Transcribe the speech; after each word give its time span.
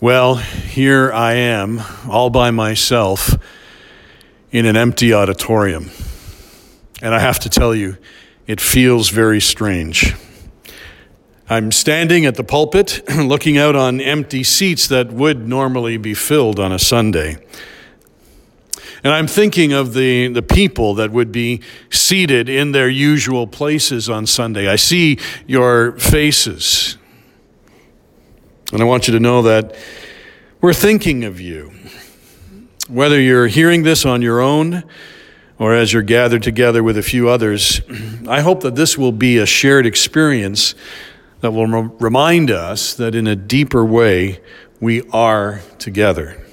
Well, 0.00 0.34
here 0.34 1.12
I 1.12 1.34
am, 1.34 1.80
all 2.08 2.28
by 2.28 2.50
myself, 2.50 3.36
in 4.50 4.66
an 4.66 4.76
empty 4.76 5.14
auditorium. 5.14 5.90
And 7.00 7.14
I 7.14 7.20
have 7.20 7.38
to 7.40 7.48
tell 7.48 7.76
you, 7.76 7.96
it 8.48 8.60
feels 8.60 9.10
very 9.10 9.40
strange. 9.40 10.14
I'm 11.48 11.70
standing 11.70 12.26
at 12.26 12.34
the 12.34 12.42
pulpit, 12.42 13.08
looking 13.16 13.56
out 13.56 13.76
on 13.76 14.00
empty 14.00 14.42
seats 14.42 14.88
that 14.88 15.12
would 15.12 15.46
normally 15.46 15.96
be 15.96 16.12
filled 16.12 16.58
on 16.58 16.72
a 16.72 16.78
Sunday. 16.78 17.36
And 19.04 19.12
I'm 19.12 19.28
thinking 19.28 19.72
of 19.72 19.94
the, 19.94 20.26
the 20.26 20.42
people 20.42 20.94
that 20.94 21.12
would 21.12 21.30
be 21.30 21.60
seated 21.90 22.48
in 22.48 22.72
their 22.72 22.88
usual 22.88 23.46
places 23.46 24.10
on 24.10 24.26
Sunday. 24.26 24.68
I 24.68 24.76
see 24.76 25.18
your 25.46 25.92
faces. 25.98 26.98
And 28.74 28.82
I 28.82 28.86
want 28.86 29.06
you 29.06 29.12
to 29.12 29.20
know 29.20 29.42
that 29.42 29.76
we're 30.60 30.74
thinking 30.74 31.22
of 31.22 31.40
you. 31.40 31.72
Whether 32.88 33.20
you're 33.20 33.46
hearing 33.46 33.84
this 33.84 34.04
on 34.04 34.20
your 34.20 34.40
own 34.40 34.82
or 35.60 35.72
as 35.72 35.92
you're 35.92 36.02
gathered 36.02 36.42
together 36.42 36.82
with 36.82 36.98
a 36.98 37.02
few 37.02 37.28
others, 37.28 37.82
I 38.28 38.40
hope 38.40 38.62
that 38.62 38.74
this 38.74 38.98
will 38.98 39.12
be 39.12 39.38
a 39.38 39.46
shared 39.46 39.86
experience 39.86 40.74
that 41.40 41.52
will 41.52 41.68
remind 41.68 42.50
us 42.50 42.94
that 42.94 43.14
in 43.14 43.28
a 43.28 43.36
deeper 43.36 43.84
way 43.84 44.40
we 44.80 45.02
are 45.12 45.60
together. 45.78 46.44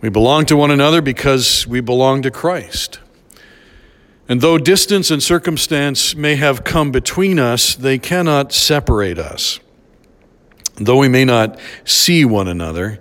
We 0.00 0.08
belong 0.08 0.46
to 0.46 0.56
one 0.56 0.70
another 0.70 1.02
because 1.02 1.66
we 1.66 1.80
belong 1.80 2.22
to 2.22 2.30
Christ. 2.30 2.98
And 4.26 4.40
though 4.40 4.56
distance 4.56 5.10
and 5.10 5.22
circumstance 5.22 6.16
may 6.16 6.36
have 6.36 6.64
come 6.64 6.90
between 6.90 7.38
us, 7.38 7.74
they 7.74 7.98
cannot 7.98 8.54
separate 8.54 9.18
us. 9.18 9.60
Though 10.76 10.98
we 10.98 11.08
may 11.08 11.24
not 11.24 11.58
see 11.84 12.24
one 12.24 12.48
another, 12.48 13.00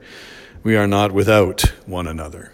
we 0.63 0.77
are 0.77 0.87
not 0.87 1.11
without 1.11 1.61
one 1.85 2.07
another. 2.07 2.51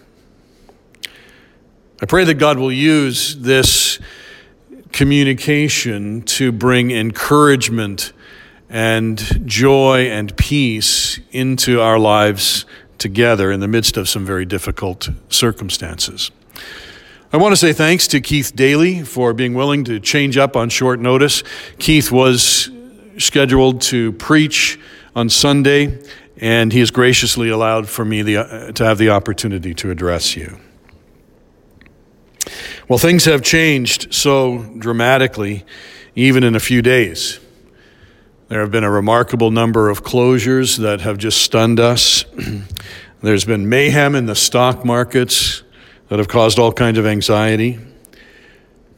I 2.01 2.07
pray 2.07 2.23
that 2.25 2.35
God 2.35 2.57
will 2.57 2.71
use 2.71 3.35
this 3.35 3.99
communication 4.91 6.23
to 6.23 6.51
bring 6.51 6.89
encouragement 6.89 8.13
and 8.67 9.19
joy 9.47 10.07
and 10.09 10.35
peace 10.37 11.19
into 11.31 11.79
our 11.79 11.99
lives 11.99 12.65
together 12.97 13.51
in 13.51 13.59
the 13.59 13.67
midst 13.67 13.97
of 13.97 14.09
some 14.09 14.25
very 14.25 14.45
difficult 14.45 15.09
circumstances. 15.29 16.31
I 17.31 17.37
want 17.37 17.51
to 17.51 17.57
say 17.57 17.73
thanks 17.73 18.07
to 18.07 18.21
Keith 18.21 18.55
Daly 18.55 19.03
for 19.03 19.33
being 19.33 19.53
willing 19.53 19.83
to 19.85 19.99
change 19.99 20.37
up 20.37 20.55
on 20.55 20.69
short 20.69 20.99
notice. 20.99 21.43
Keith 21.77 22.11
was 22.11 22.69
scheduled 23.17 23.81
to 23.81 24.13
preach 24.13 24.79
on 25.15 25.29
Sunday, 25.29 25.99
and 26.37 26.73
he 26.73 26.79
has 26.79 26.91
graciously 26.91 27.49
allowed 27.49 27.89
for 27.89 28.05
me 28.05 28.21
the, 28.21 28.37
uh, 28.37 28.71
to 28.71 28.85
have 28.85 28.97
the 28.97 29.09
opportunity 29.09 29.73
to 29.75 29.91
address 29.91 30.35
you. 30.35 30.59
Well, 32.87 32.99
things 32.99 33.25
have 33.25 33.41
changed 33.41 34.13
so 34.13 34.63
dramatically, 34.77 35.63
even 36.15 36.43
in 36.43 36.55
a 36.55 36.59
few 36.59 36.81
days. 36.81 37.39
There 38.49 38.59
have 38.59 38.71
been 38.71 38.83
a 38.83 38.91
remarkable 38.91 39.49
number 39.49 39.89
of 39.89 40.03
closures 40.03 40.77
that 40.79 40.99
have 41.01 41.17
just 41.17 41.41
stunned 41.41 41.79
us. 41.79 42.25
There's 43.21 43.45
been 43.45 43.69
mayhem 43.69 44.13
in 44.15 44.25
the 44.25 44.35
stock 44.35 44.83
markets 44.83 45.63
that 46.09 46.19
have 46.19 46.27
caused 46.27 46.59
all 46.59 46.73
kinds 46.73 46.97
of 46.97 47.05
anxiety. 47.05 47.79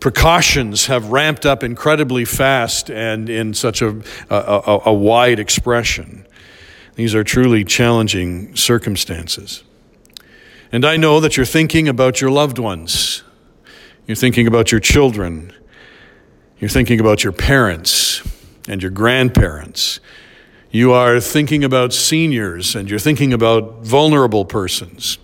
Precautions 0.04 0.88
have 0.88 1.14
ramped 1.14 1.46
up 1.46 1.64
incredibly 1.64 2.26
fast 2.26 2.92
and 2.92 3.30
in 3.30 3.54
such 3.54 3.82
a, 3.82 4.02
a, 4.30 4.82
a 4.88 4.94
wide 4.94 5.40
expression. 5.40 6.28
These 6.96 7.16
are 7.16 7.24
truly 7.24 7.64
challenging 7.64 8.54
circumstances. 8.54 9.64
And 10.74 10.84
I 10.84 10.98
know 10.98 11.22
that 11.22 11.38
you're 11.38 11.46
thinking 11.46 11.88
about 11.88 12.20
your 12.20 12.32
loved 12.32 12.60
ones. 12.60 13.24
You're 14.06 14.18
thinking 14.18 14.46
about 14.46 14.74
your 14.74 14.82
children. 14.82 15.54
You're 16.60 16.70
thinking 16.70 17.00
about 17.00 17.24
your 17.24 17.32
parents 17.32 18.24
and 18.68 18.82
your 18.82 18.92
grandparents. 18.92 20.02
You 20.70 20.92
are 20.92 21.22
thinking 21.22 21.64
about 21.64 21.94
seniors 21.94 22.76
and 22.76 22.90
you're 22.90 23.00
thinking 23.00 23.32
about 23.32 23.86
vulnerable 23.86 24.44
persons. 24.44 25.18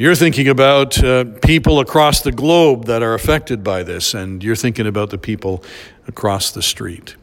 You're 0.00 0.14
thinking 0.14 0.48
about 0.48 1.04
uh, 1.04 1.24
people 1.42 1.78
across 1.78 2.22
the 2.22 2.32
globe 2.32 2.86
that 2.86 3.02
are 3.02 3.12
affected 3.12 3.62
by 3.62 3.82
this, 3.82 4.14
and 4.14 4.42
you're 4.42 4.56
thinking 4.56 4.86
about 4.86 5.10
the 5.10 5.18
people 5.18 5.62
across 6.08 6.52
the 6.52 6.62
street. 6.62 7.16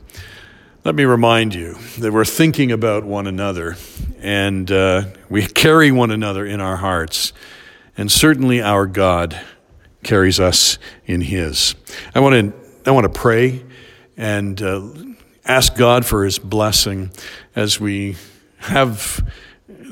Let 0.83 0.93
me 0.93 1.03
remind 1.03 1.55
you 1.55 1.73
that 1.97 2.13
we're 2.13 2.23
thinking 2.23 2.71
about 2.71 3.03
one 3.03 3.25
another, 3.25 3.77
and 4.19 4.69
uh, 4.71 5.05
we 5.27 5.47
carry 5.47 5.91
one 5.91 6.11
another 6.11 6.45
in 6.45 6.61
our 6.61 6.75
hearts, 6.75 7.33
and 7.97 8.11
certainly 8.11 8.61
our 8.61 8.85
God 8.85 9.35
carries 10.03 10.39
us 10.39 10.77
in 11.07 11.21
His. 11.21 11.73
I 12.13 12.19
want 12.19 12.53
to 12.53 12.53
I 12.87 12.91
want 12.91 13.11
to 13.11 13.19
pray 13.19 13.65
and 14.17 14.61
uh, 14.61 14.87
ask 15.45 15.75
God 15.75 16.05
for 16.05 16.25
his 16.25 16.37
blessing 16.37 17.09
as 17.55 17.79
we 17.79 18.17
have 18.59 19.27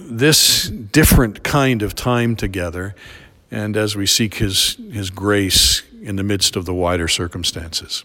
this 0.07 0.69
different 0.69 1.43
kind 1.43 1.81
of 1.81 1.95
time 1.95 2.35
together 2.35 2.95
and 3.51 3.77
as 3.77 3.95
we 3.95 4.05
seek 4.05 4.35
his, 4.35 4.75
his 4.91 5.09
grace 5.09 5.83
in 6.01 6.16
the 6.16 6.23
midst 6.23 6.55
of 6.55 6.66
the 6.66 6.73
wider 6.73 7.07
circumstances. 7.07 8.03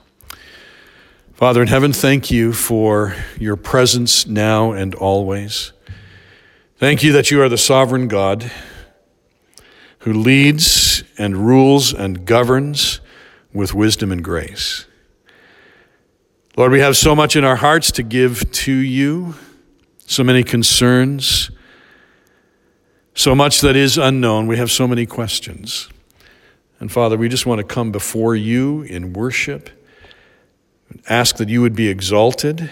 Father 1.34 1.62
in 1.62 1.68
heaven, 1.68 1.92
thank 1.92 2.30
you 2.30 2.52
for 2.52 3.14
your 3.38 3.56
presence 3.56 4.26
now 4.26 4.72
and 4.72 4.94
always. 4.94 5.72
Thank 6.76 7.02
you 7.02 7.12
that 7.12 7.30
you 7.30 7.42
are 7.42 7.48
the 7.48 7.58
sovereign 7.58 8.08
God 8.08 8.50
who 10.00 10.12
leads 10.12 11.02
and 11.18 11.36
rules 11.36 11.92
and 11.92 12.24
governs 12.24 13.00
with 13.52 13.74
wisdom 13.74 14.12
and 14.12 14.22
grace. 14.22 14.86
Lord, 16.56 16.72
we 16.72 16.80
have 16.80 16.96
so 16.96 17.14
much 17.14 17.36
in 17.36 17.44
our 17.44 17.56
hearts 17.56 17.90
to 17.92 18.02
give 18.02 18.50
to 18.52 18.72
you, 18.72 19.34
so 20.06 20.22
many 20.22 20.42
concerns, 20.42 21.50
so 23.14 23.34
much 23.34 23.60
that 23.60 23.76
is 23.76 23.98
unknown. 23.98 24.46
We 24.46 24.56
have 24.56 24.70
so 24.70 24.86
many 24.86 25.06
questions. 25.06 25.88
And 26.78 26.90
Father, 26.90 27.16
we 27.16 27.28
just 27.28 27.44
want 27.44 27.58
to 27.58 27.64
come 27.64 27.92
before 27.92 28.34
you 28.34 28.82
in 28.82 29.12
worship, 29.12 29.68
ask 31.08 31.36
that 31.36 31.48
you 31.48 31.60
would 31.60 31.74
be 31.74 31.88
exalted. 31.88 32.70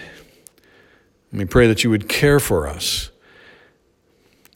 And 1.31 1.39
we 1.39 1.45
pray 1.45 1.67
that 1.67 1.83
you 1.83 1.89
would 1.89 2.09
care 2.09 2.39
for 2.39 2.67
us. 2.67 3.11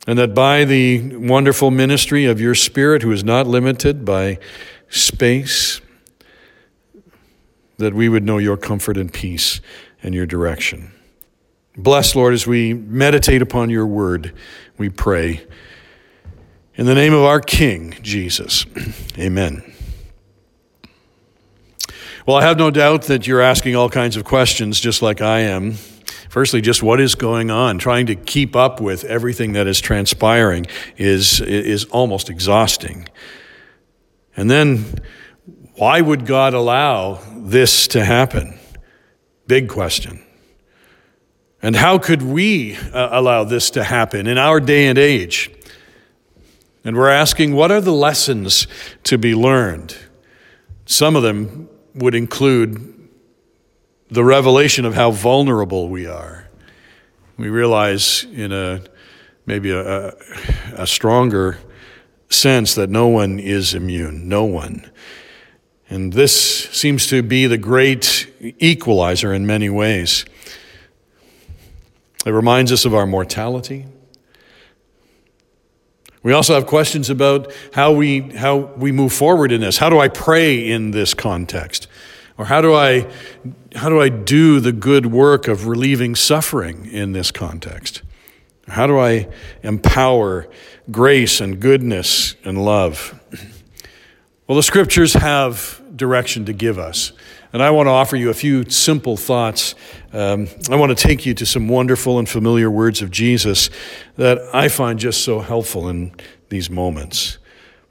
And 0.08 0.18
that 0.20 0.34
by 0.34 0.66
the 0.66 1.16
wonderful 1.16 1.72
ministry 1.72 2.26
of 2.26 2.42
your 2.42 2.56
Spirit, 2.56 3.04
who 3.04 3.12
is 3.12 3.24
not 3.24 3.48
limited 3.48 4.04
by 4.04 4.40
space, 4.90 5.80
that 7.78 7.94
we 7.94 8.10
would 8.10 8.24
know 8.24 8.38
your 8.38 8.58
comfort 8.58 8.98
and 8.98 9.14
peace 9.14 9.62
and 10.02 10.14
your 10.14 10.26
direction. 10.26 10.92
Bless, 11.76 12.16
Lord, 12.16 12.36
as 12.36 12.46
we 12.46 12.74
meditate 12.74 13.42
upon 13.42 13.72
your 13.72 13.88
word, 13.88 14.34
we 14.78 14.90
pray. 14.90 15.44
In 16.76 16.86
the 16.86 16.94
name 16.94 17.14
of 17.14 17.24
our 17.24 17.40
King, 17.40 17.96
Jesus. 18.04 18.66
Amen. 19.18 19.64
Well, 22.28 22.38
I 22.38 22.44
have 22.44 22.58
no 22.58 22.70
doubt 22.70 23.04
that 23.04 23.26
you're 23.26 23.42
asking 23.42 23.76
all 23.76 23.90
kinds 23.90 24.16
of 24.16 24.24
questions, 24.24 24.80
just 24.80 25.02
like 25.02 25.20
I 25.20 25.40
am. 25.40 25.74
Firstly, 26.30 26.62
just 26.62 26.82
what 26.84 27.00
is 27.00 27.16
going 27.16 27.50
on? 27.50 27.80
Trying 27.80 28.06
to 28.06 28.16
keep 28.16 28.56
up 28.56 28.80
with 28.80 29.04
everything 29.04 29.54
that 29.54 29.68
is 29.68 29.82
transpiring 29.82 30.68
is, 30.96 31.42
is 31.42 31.86
almost 31.86 32.30
exhausting. 32.30 33.10
And 34.38 34.50
then, 34.50 34.86
why 35.76 36.02
would 36.02 36.26
God 36.26 36.54
allow 36.54 37.20
this 37.36 37.88
to 37.90 38.06
happen? 38.06 38.60
Big 39.48 39.70
question. 39.70 40.23
And 41.64 41.78
how 41.78 41.98
could 41.98 42.22
we 42.22 42.76
uh, 42.76 43.10
allow 43.12 43.46
this 43.46 43.70
to 43.72 43.86
happen 43.86 44.28
in 44.28 44.38
our 44.38 44.60
day 44.60 44.86
and 44.88 44.98
age? 45.00 45.50
And 46.84 46.98
we're 46.98 47.10
asking, 47.10 47.56
what 47.56 47.72
are 47.72 47.80
the 47.80 47.94
lessons 47.94 48.68
to 49.06 49.18
be 49.18 49.34
learned? 49.34 49.98
Some 50.86 51.16
of 51.16 51.24
them 51.24 51.70
would 51.96 52.16
include 52.16 53.10
the 54.10 54.26
revelation 54.26 54.84
of 54.84 54.94
how 54.94 55.12
vulnerable 55.12 55.88
we 55.88 56.06
are. 56.06 56.50
We 57.38 57.48
realize 57.48 58.26
in 58.26 58.52
a 58.52 58.82
maybe 59.46 59.72
a, 59.72 60.10
a, 60.10 60.14
a 60.74 60.88
stronger 60.88 61.58
sense 62.30 62.76
that 62.76 62.90
no 62.90 63.08
one 63.08 63.40
is 63.40 63.74
immune, 63.74 64.28
no 64.28 64.44
one. 64.44 64.92
And 65.90 66.12
this 66.12 66.66
seems 66.72 67.08
to 67.08 67.24
be 67.24 67.46
the 67.48 67.58
great 67.58 68.30
equalizer 68.60 69.34
in 69.34 69.46
many 69.46 69.70
ways. 69.70 70.26
It 72.26 72.32
reminds 72.32 72.72
us 72.72 72.86
of 72.86 72.94
our 72.94 73.06
mortality. 73.06 73.86
We 76.24 76.32
also 76.32 76.54
have 76.54 76.66
questions 76.66 77.10
about 77.10 77.52
how 77.74 77.92
we, 77.92 78.22
how 78.22 78.56
we 78.58 78.94
move 78.94 79.12
forward 79.12 79.52
in 79.52 79.60
this. 79.60 79.78
How 79.78 79.90
do 79.90 80.00
I 80.00 80.08
pray 80.08 80.70
in 80.70 80.92
this 80.92 81.14
context? 81.14 81.88
Or 82.38 82.46
how 82.46 82.62
do 82.62 82.74
I, 82.74 83.12
how 83.76 83.90
do 83.90 84.02
I 84.02 84.08
do 84.10 84.62
the 84.62 84.72
good 84.72 85.08
work 85.08 85.50
of 85.50 85.68
relieving 85.68 86.16
suffering 86.16 86.86
in 86.86 87.12
this 87.12 87.30
context? 87.30 88.02
How 88.70 88.88
do 88.88 88.98
I 88.98 89.28
empower 89.62 90.48
grace 90.90 91.42
and 91.42 91.60
goodness 91.60 92.36
and 92.46 92.64
love? 92.64 93.20
Well, 94.48 94.56
the 94.56 94.64
scriptures 94.64 95.14
have 95.14 95.82
direction 95.96 96.46
to 96.46 96.54
give 96.54 96.80
us. 96.80 97.12
And 97.54 97.62
I 97.62 97.70
want 97.70 97.86
to 97.86 97.92
offer 97.92 98.16
you 98.16 98.32
a 98.32 98.34
few 98.34 98.68
simple 98.70 99.16
thoughts. 99.16 99.76
Um, 100.12 100.48
I 100.72 100.76
want 100.76 100.98
to 100.98 101.02
take 101.02 101.26
you 101.26 101.36
to 101.36 101.46
some 101.46 101.68
wonderful 101.68 102.18
and 102.18 102.28
familiar 102.28 102.70
words 102.70 103.04
of 103.04 103.12
Jesus 103.12 103.70
that 104.18 104.40
I 104.54 104.68
find 104.68 105.00
just 105.00 105.24
so 105.24 105.40
helpful 105.40 105.88
in 105.88 106.16
these 106.50 106.72
moments 106.72 107.38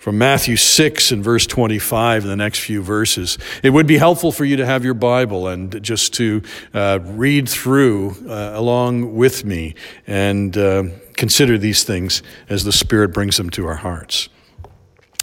from 0.02 0.18
Matthew 0.18 0.56
6 0.56 1.12
and 1.12 1.22
verse 1.22 1.46
25, 1.46 2.24
the 2.24 2.34
next 2.34 2.58
few 2.58 2.82
verses. 2.82 3.38
It 3.62 3.70
would 3.70 3.86
be 3.86 3.98
helpful 3.98 4.32
for 4.32 4.44
you 4.44 4.56
to 4.56 4.66
have 4.66 4.84
your 4.84 4.94
Bible 4.94 5.46
and 5.46 5.80
just 5.80 6.12
to 6.14 6.42
uh, 6.74 6.98
read 7.00 7.48
through 7.48 8.16
uh, 8.28 8.50
along 8.54 9.14
with 9.14 9.44
me 9.44 9.76
and 10.04 10.58
uh, 10.58 10.86
consider 11.16 11.56
these 11.56 11.84
things 11.84 12.20
as 12.48 12.64
the 12.64 12.72
Spirit 12.72 13.14
brings 13.14 13.36
them 13.36 13.48
to 13.50 13.64
our 13.64 13.76
hearts. 13.76 14.28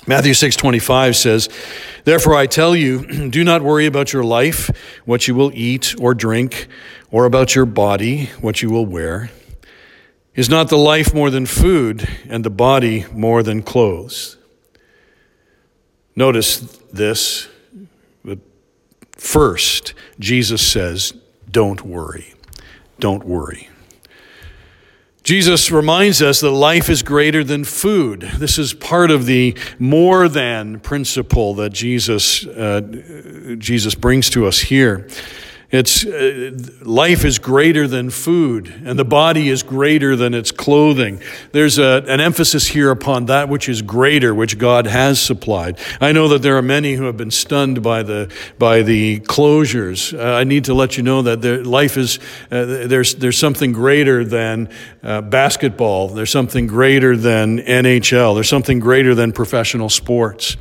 Matthew 0.09 0.33
6:25 0.33 1.15
says, 1.15 1.50
"Therefore 2.03 2.33
I 2.33 2.47
tell 2.47 2.75
you, 2.75 3.06
do 3.29 3.44
not 3.44 3.61
worry 3.61 3.85
about 3.85 4.11
your 4.11 4.23
life, 4.23 4.71
what 5.06 5.27
you 5.27 5.35
will 5.35 5.51
eat 5.53 5.94
or 6.00 6.15
drink, 6.15 6.65
or 7.11 7.25
about 7.25 7.53
your 7.53 7.67
body, 7.67 8.31
what 8.41 8.63
you 8.63 8.71
will 8.71 8.88
wear. 8.88 9.29
Is 10.33 10.50
not 10.50 10.69
the 10.69 10.79
life 10.79 11.13
more 11.13 11.29
than 11.29 11.45
food, 11.45 12.09
and 12.27 12.44
the 12.44 12.50
body 12.50 13.06
more 13.13 13.44
than 13.44 13.61
clothes?" 13.61 14.38
Notice 16.15 16.57
this. 16.91 17.47
First, 19.15 19.94
Jesus 20.19 20.65
says, 20.65 21.13
Don't 21.51 21.83
worry. 21.85 22.33
Don't 23.00 23.25
worry. 23.25 23.69
Jesus 25.24 25.69
reminds 25.69 26.21
us 26.21 26.39
that 26.39 26.51
life 26.51 26.89
is 26.89 27.04
greater 27.04 27.44
than 27.44 27.63
food. 27.63 28.21
This 28.38 28.57
is 28.57 28.74
part 28.74 29.12
of 29.12 29.25
the 29.25 29.56
more 29.77 30.27
than 30.27 30.80
principle 30.80 31.54
that 31.56 31.71
Jesus, 31.71 32.45
uh, 32.48 32.81
Jesus 33.57 33.95
brings 33.95 34.30
to 34.31 34.48
us 34.48 34.60
here. 34.60 35.07
It's 35.71 36.04
uh, 36.04 36.57
life 36.81 37.24
is 37.24 37.38
greater 37.38 37.88
than 37.88 38.10
food, 38.10 38.74
and 38.83 38.98
the 38.98 39.06
body 39.06 39.50
is 39.50 39.62
greater 39.62 40.16
than 40.16 40.33
its 40.33 40.51
clothing. 40.51 41.21
There's 41.51 41.77
a, 41.77 42.04
an 42.07 42.19
emphasis 42.19 42.69
here 42.69 42.89
upon 42.89 43.25
that 43.27 43.50
which 43.50 43.69
is 43.69 43.83
greater, 43.83 44.33
which 44.33 44.57
God 44.57 44.88
has 44.88 45.21
supplied. 45.21 45.77
I 46.01 46.12
know 46.12 46.27
that 46.30 46.42
there 46.42 46.57
are 46.57 46.63
many 46.63 46.95
who 46.95 47.04
have 47.04 47.18
been 47.18 47.30
stunned 47.30 47.83
by 47.83 48.01
the 48.01 48.33
by 48.57 48.81
the 48.81 49.19
closures. 49.19 50.18
Uh, 50.18 50.38
I 50.38 50.44
need 50.44 50.66
to 50.66 50.74
let 50.74 50.98
you 50.98 51.04
know 51.04 51.21
that 51.21 51.44
there, 51.44 51.63
life 51.63 51.98
is 51.98 52.18
uh, 52.50 52.65
there's 52.65 53.13
there's 53.15 53.38
something 53.38 53.72
greater 53.72 54.25
than 54.25 54.69
uh, 55.04 55.22
basketball. 55.22 56.07
There's 56.07 56.31
something 56.31 56.65
greater 56.65 57.15
than 57.15 57.60
NHL. 57.60 58.33
There's 58.33 58.50
something 58.50 58.80
greater 58.80 59.13
than 59.13 59.33
professional 59.33 59.89
sports. 59.89 60.57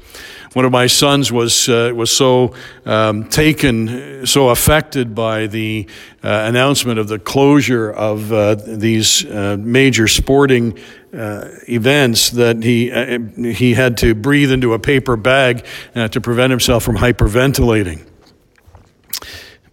One 0.54 0.64
of 0.64 0.72
my 0.72 0.86
sons 0.86 1.30
was, 1.30 1.68
uh, 1.68 1.92
was 1.94 2.10
so 2.10 2.54
um, 2.86 3.28
taken, 3.28 4.24
so 4.26 4.48
affected 4.48 5.14
by 5.14 5.46
the 5.46 5.86
uh, 6.24 6.28
announcement 6.46 6.98
of 6.98 7.08
the 7.08 7.18
closure 7.18 7.90
of 7.90 8.32
uh, 8.32 8.54
these 8.54 9.26
uh, 9.26 9.58
major 9.60 10.08
sporting 10.08 10.78
uh, 11.12 11.48
events 11.68 12.30
that 12.30 12.62
he, 12.62 12.90
uh, 12.90 13.18
he 13.52 13.74
had 13.74 13.98
to 13.98 14.14
breathe 14.14 14.50
into 14.50 14.72
a 14.72 14.78
paper 14.78 15.16
bag 15.16 15.66
to 15.94 16.20
prevent 16.20 16.50
himself 16.50 16.82
from 16.82 16.96
hyperventilating. 16.96 18.06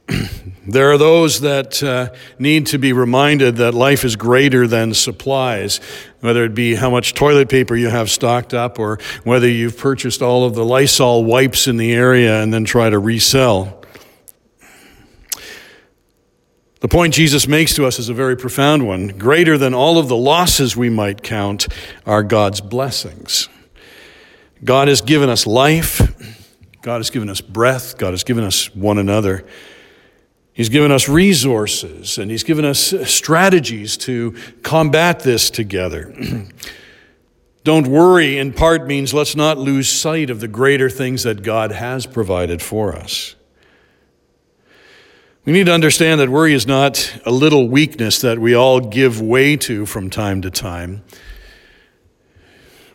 There 0.68 0.92
are 0.92 0.98
those 0.98 1.42
that 1.42 1.84
uh, 1.84 2.10
need 2.40 2.68
to 2.68 2.80
be 2.80 2.92
reminded 2.92 3.58
that 3.58 3.76
life 3.76 4.04
is 4.04 4.16
greater 4.16 4.66
than 4.66 4.96
supplies, 4.96 5.80
whether 6.22 6.44
it 6.44 6.56
be 6.56 6.74
how 6.74 6.90
much 6.90 7.14
toilet 7.14 7.50
paper 7.50 7.76
you 7.76 7.90
have 7.90 8.10
stocked 8.10 8.54
up 8.54 8.80
or 8.80 8.98
whether 9.24 9.48
you've 9.48 9.78
purchased 9.78 10.24
all 10.24 10.44
of 10.44 10.56
the 10.56 10.66
Lysol 10.66 11.24
wipes 11.24 11.68
in 11.68 11.78
the 11.78 11.94
area 11.94 12.42
and 12.42 12.52
then 12.52 12.66
try 12.66 12.90
to 12.90 12.98
resell. 12.98 13.84
The 16.80 16.88
point 16.88 17.14
Jesus 17.14 17.48
makes 17.48 17.76
to 17.76 17.86
us 17.86 18.00
is 18.00 18.10
a 18.10 18.14
very 18.14 18.36
profound 18.36 18.88
one. 18.88 19.10
Greater 19.10 19.60
than 19.60 19.76
all 19.76 20.00
of 20.00 20.08
the 20.08 20.16
losses 20.16 20.76
we 20.76 20.90
might 20.90 21.22
count 21.22 21.68
are 22.08 22.24
God's 22.24 22.62
blessings. 22.62 23.50
God 24.64 24.88
has 24.88 25.02
given 25.02 25.30
us 25.30 25.46
life, 25.46 26.02
God 26.82 26.98
has 26.98 27.12
given 27.12 27.30
us 27.30 27.40
breath, 27.40 28.00
God 28.00 28.12
has 28.12 28.24
given 28.24 28.44
us 28.44 28.74
one 28.74 28.98
another. 28.98 29.46
He's 30.56 30.70
given 30.70 30.90
us 30.90 31.10
resources 31.10 32.18
and 32.18 32.32
He's 32.32 32.44
given 32.44 32.64
us 32.64 32.94
strategies 33.04 33.98
to 33.98 34.34
combat 34.64 35.20
this 35.20 35.50
together. 35.50 36.16
Don't 37.66 37.88
worry, 37.88 38.38
in 38.38 38.54
part, 38.54 38.88
means 38.88 39.14
let's 39.14 39.36
not 39.36 39.58
lose 39.58 39.90
sight 39.90 40.30
of 40.30 40.40
the 40.40 40.48
greater 40.48 40.90
things 40.90 41.24
that 41.24 41.44
God 41.44 41.74
has 41.74 42.06
provided 42.06 42.62
for 42.62 42.96
us. 42.96 43.36
We 45.44 45.52
need 45.52 45.66
to 45.66 45.74
understand 45.74 46.22
that 46.22 46.30
worry 46.30 46.54
is 46.54 46.66
not 46.66 47.20
a 47.26 47.32
little 47.32 47.68
weakness 47.68 48.22
that 48.22 48.40
we 48.40 48.54
all 48.54 48.80
give 48.80 49.20
way 49.20 49.58
to 49.58 49.86
from 49.86 50.10
time 50.10 50.42
to 50.44 50.50
time. 50.50 51.04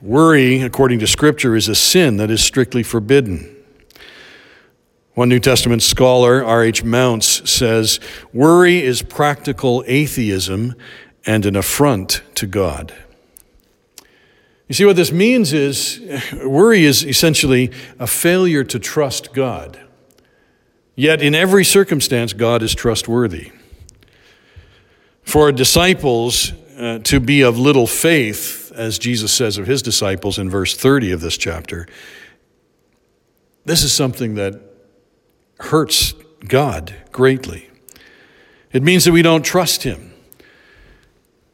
Worry, 0.00 0.62
according 0.62 1.00
to 1.00 1.06
Scripture, 1.06 1.54
is 1.56 1.68
a 1.68 1.74
sin 1.74 2.16
that 2.16 2.30
is 2.30 2.42
strictly 2.42 2.82
forbidden. 2.82 3.54
One 5.20 5.28
New 5.28 5.38
Testament 5.38 5.82
scholar, 5.82 6.42
R.H. 6.42 6.82
Mounce, 6.82 7.42
says 7.44 8.00
worry 8.32 8.82
is 8.82 9.02
practical 9.02 9.84
atheism 9.86 10.74
and 11.26 11.44
an 11.44 11.56
affront 11.56 12.22
to 12.36 12.46
God. 12.46 12.94
You 14.66 14.74
see, 14.74 14.86
what 14.86 14.96
this 14.96 15.12
means 15.12 15.52
is 15.52 16.00
worry 16.42 16.86
is 16.86 17.04
essentially 17.04 17.70
a 17.98 18.06
failure 18.06 18.64
to 18.64 18.78
trust 18.78 19.34
God. 19.34 19.78
Yet, 20.96 21.20
in 21.20 21.34
every 21.34 21.66
circumstance, 21.66 22.32
God 22.32 22.62
is 22.62 22.74
trustworthy. 22.74 23.52
For 25.22 25.52
disciples 25.52 26.54
uh, 26.78 27.00
to 27.00 27.20
be 27.20 27.42
of 27.42 27.58
little 27.58 27.86
faith, 27.86 28.72
as 28.74 28.98
Jesus 28.98 29.34
says 29.34 29.58
of 29.58 29.66
his 29.66 29.82
disciples 29.82 30.38
in 30.38 30.48
verse 30.48 30.74
30 30.74 31.12
of 31.12 31.20
this 31.20 31.36
chapter, 31.36 31.86
this 33.66 33.82
is 33.82 33.92
something 33.92 34.36
that 34.36 34.69
hurts 35.60 36.14
God 36.46 36.94
greatly. 37.12 37.68
It 38.72 38.82
means 38.82 39.04
that 39.04 39.12
we 39.12 39.22
don't 39.22 39.44
trust 39.44 39.82
Him. 39.82 40.12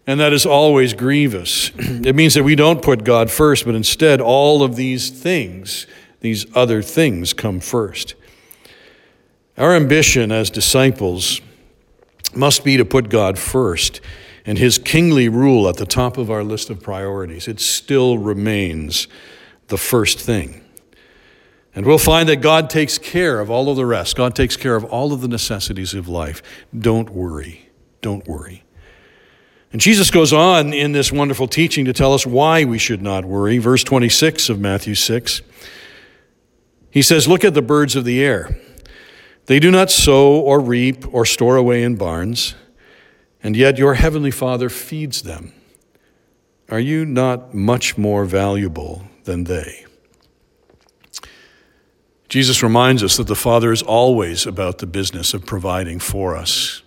And 0.07 0.21
that 0.21 0.33
is 0.33 0.47
always 0.47 0.95
grievous. 0.95 1.71
It 1.79 2.15
means 2.15 2.35
that 2.35 2.45
we 2.45 2.55
don't 2.55 2.83
put 2.83 3.03
God 3.03 3.31
first, 3.31 3.65
but 3.65 3.75
instead 3.75 4.21
all 4.21 4.63
of 4.63 4.77
these 4.77 5.11
things, 5.11 5.87
these 6.21 6.47
other 6.55 6.83
things, 6.83 7.33
come 7.33 7.59
first. 7.59 8.15
Our 9.59 9.75
ambition 9.75 10.31
as 10.31 10.51
disciples 10.51 11.41
must 12.35 12.65
be 12.65 12.77
to 12.77 12.85
put 12.85 13.09
God 13.09 13.39
first 13.39 14.01
and 14.45 14.59
His 14.59 14.79
kingly 14.79 15.29
rule 15.29 15.69
at 15.69 15.77
the 15.77 15.87
top 15.87 16.17
of 16.19 16.31
our 16.31 16.45
list 16.45 16.71
of 16.71 16.81
priorities. 16.81 17.49
It 17.49 17.59
still 17.59 18.19
remains 18.19 19.09
the 19.69 19.79
first 19.79 20.21
thing. 20.21 20.63
And 21.77 21.85
we'll 21.85 21.99
find 21.99 22.27
that 22.31 22.37
God 22.37 22.71
takes 22.71 22.97
care 22.97 23.39
of 23.39 23.51
all 23.51 23.69
of 23.69 23.77
the 23.77 23.85
rest. 23.85 24.17
God 24.17 24.35
takes 24.35 24.57
care 24.57 24.77
of 24.77 24.85
all 24.85 25.13
of 25.13 25.21
the 25.21 25.29
necessities 25.29 25.93
of 25.93 26.09
life. 26.09 26.43
Don't 26.77 27.11
worry. 27.11 27.69
Don't 28.01 28.27
worry. 28.27 28.65
And 29.73 29.81
Jesus 29.81 30.11
goes 30.11 30.33
on 30.33 30.73
in 30.73 30.93
this 30.93 31.13
wonderful 31.13 31.47
teaching 31.47 31.85
to 31.85 31.93
tell 31.93 32.15
us 32.15 32.25
why 32.25 32.65
we 32.65 32.79
should 32.79 33.03
not 33.03 33.27
worry. 33.27 33.59
Verse 33.59 33.85
26 33.85 34.49
of 34.49 34.59
Matthew 34.59 34.95
6. 34.95 35.43
He 36.91 37.03
says, 37.03 37.29
Look 37.29 37.45
at 37.45 37.53
the 37.53 37.61
birds 37.61 37.95
of 37.95 38.07
the 38.07 38.25
air. 38.25 38.59
They 39.45 39.61
do 39.61 39.71
not 39.71 39.91
sow 39.91 40.41
or 40.41 40.61
reap 40.61 41.05
or 41.13 41.27
store 41.27 41.57
away 41.57 41.83
in 41.83 41.97
barns, 41.97 42.55
and 43.43 43.55
yet 43.55 43.77
your 43.77 43.95
heavenly 43.95 44.31
Father 44.31 44.71
feeds 44.71 45.23
them. 45.23 45.53
Are 46.71 46.81
you 46.81 47.05
not 47.05 47.53
much 47.53 47.99
more 47.99 48.25
valuable 48.25 49.05
than 49.25 49.45
they? 49.45 49.85
Jesus 52.29 52.63
reminds 52.63 53.03
us 53.03 53.17
that 53.17 53.29
the 53.29 53.37
Father 53.37 53.73
is 53.73 53.83
always 53.83 54.47
about 54.47 54.79
the 54.79 54.87
business 54.87 55.33
of 55.33 55.47
providing 55.47 56.01
for 56.01 56.37
us. 56.37 56.83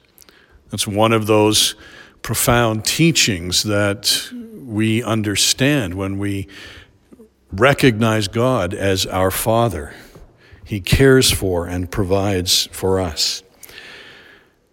That's 0.70 0.88
one 0.88 1.14
of 1.14 1.28
those 1.28 1.76
profound 2.22 2.86
teachings 2.86 3.64
that 3.64 4.30
we 4.54 5.02
understand 5.02 5.94
when 5.96 6.18
we 6.18 6.48
recognize 7.52 8.28
God 8.28 8.74
as 8.74 9.06
our 9.06 9.32
Father. 9.32 9.94
He 10.66 10.82
cares 10.82 11.32
for 11.32 11.66
and 11.66 11.90
provides 11.90 12.68
for 12.72 13.00
us. 13.00 13.42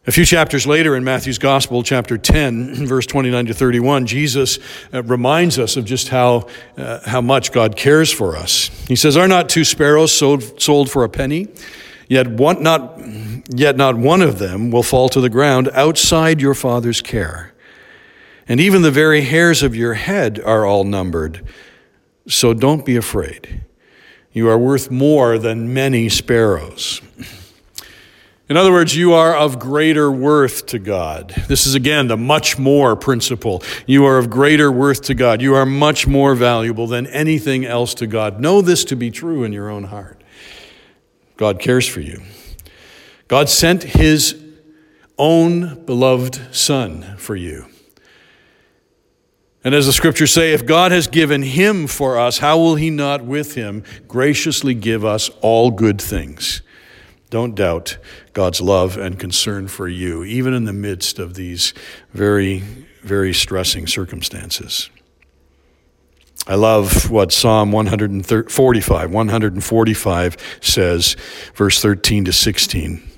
A 0.09 0.13
few 0.13 0.25
chapters 0.25 0.69
later 0.69 0.95
in 0.95 1.03
Matthew's 1.03 1.39
Gospel, 1.39 1.83
chapter 1.83 2.17
10, 2.17 2.75
verse 2.87 3.07
29 3.07 3.47
to 3.47 3.55
31, 3.55 4.07
Jesus 4.07 4.61
uh, 4.95 5.03
reminds 5.03 5.59
us 5.59 5.77
of 5.77 5.85
just 5.85 6.09
how, 6.09 6.47
uh, 6.77 7.01
how 7.05 7.21
much 7.21 7.51
God 7.51 7.75
cares 7.75 8.13
for 8.13 8.37
us. 8.37 8.69
He 8.87 8.95
says, 8.95 9.17
Are 9.17 9.27
not 9.27 9.49
two 9.49 9.65
sparrows 9.65 10.13
sold, 10.13 10.63
sold 10.63 10.89
for 10.93 11.03
a 11.03 11.09
penny? 11.09 11.49
Yet, 12.07 12.29
one, 12.29 12.63
not, 12.63 13.01
yet 13.49 13.77
not 13.77 13.97
one 13.97 14.23
of 14.23 14.39
them 14.39 14.71
will 14.71 14.85
fall 14.85 15.09
to 15.09 15.21
the 15.21 15.29
ground 15.29 15.69
outside 15.73 16.41
your 16.41 16.55
Father's 16.55 17.03
care. 17.03 17.53
and 18.47 18.61
even 18.61 18.83
the 18.83 18.93
very 18.93 19.23
hairs 19.23 19.65
of 19.65 19.75
your 19.75 19.95
head 19.95 20.39
are 20.39 20.65
all 20.65 20.85
numbered. 20.85 21.45
So 22.29 22.55
don't 22.55 22.87
be 22.87 22.95
afraid. 22.95 23.65
You 24.33 24.49
are 24.49 24.59
worth 24.59 24.89
more 24.89 25.37
than 25.37 25.75
many 25.75 26.09
sparrows. 26.09 27.01
In 28.49 28.57
other 28.57 28.71
words, 28.71 28.95
you 28.95 29.13
are 29.13 29.35
of 29.35 29.59
greater 29.59 30.11
worth 30.11 30.67
to 30.67 30.79
God. 30.79 31.31
This 31.49 31.67
is 31.67 31.75
again 31.75 32.07
the 32.07 32.17
much 32.17 32.59
more 32.59 32.95
principle. 32.95 33.61
You 33.87 34.05
are 34.05 34.19
of 34.19 34.31
greater 34.31 34.71
worth 34.71 35.03
to 35.03 35.15
God. 35.15 35.43
You 35.43 35.55
are 35.57 35.67
much 35.67 36.07
more 36.07 36.37
valuable 36.37 36.87
than 36.87 37.09
anything 37.09 37.65
else 37.65 37.93
to 37.95 38.07
God. 38.07 38.41
Know 38.41 38.63
this 38.63 38.85
to 38.85 38.97
be 38.97 39.11
true 39.11 39.43
in 39.43 39.53
your 39.53 39.69
own 39.69 39.85
heart. 39.85 40.23
God 41.37 41.59
cares 41.59 41.89
for 41.89 42.01
you. 42.01 42.23
God 43.27 43.49
sent 43.49 43.83
his 43.83 44.41
own 45.19 45.85
beloved 45.85 46.55
Son 46.55 47.17
for 47.19 47.35
you. 47.35 47.67
And 49.65 49.75
as 49.75 49.87
the 49.87 49.93
scriptures 49.93 50.33
say, 50.33 50.53
if 50.53 50.65
God 50.65 50.93
has 50.93 51.09
given 51.09 51.43
him 51.43 51.89
for 51.89 52.17
us, 52.17 52.39
how 52.39 52.57
will 52.59 52.77
he 52.77 52.91
not 52.91 53.25
with 53.25 53.57
him 53.57 53.83
graciously 54.07 54.75
give 54.75 55.05
us 55.05 55.29
all 55.41 55.73
good 55.73 56.01
things? 56.01 56.63
Don't 57.31 57.55
doubt 57.55 57.99
God's 58.33 58.61
love 58.61 58.97
and 58.97 59.19
concern 59.19 59.67
for 59.69 59.89
you, 59.89 60.23
even 60.23 60.55
in 60.55 60.65
the 60.65 60.73
midst 60.73 61.19
of 61.19 61.35
these 61.35 61.75
very, 62.13 62.59
very 63.03 63.33
stressing 63.33 63.87
circumstances. 63.87 64.91
I 66.47 66.55
love 66.55 67.11
what 67.11 67.33
Psalm 67.33 67.73
145, 67.73 69.11
145 69.11 70.37
says, 70.61 71.17
verse 71.55 71.83
13 71.83 72.27
to 72.27 72.33
16. 72.33 73.11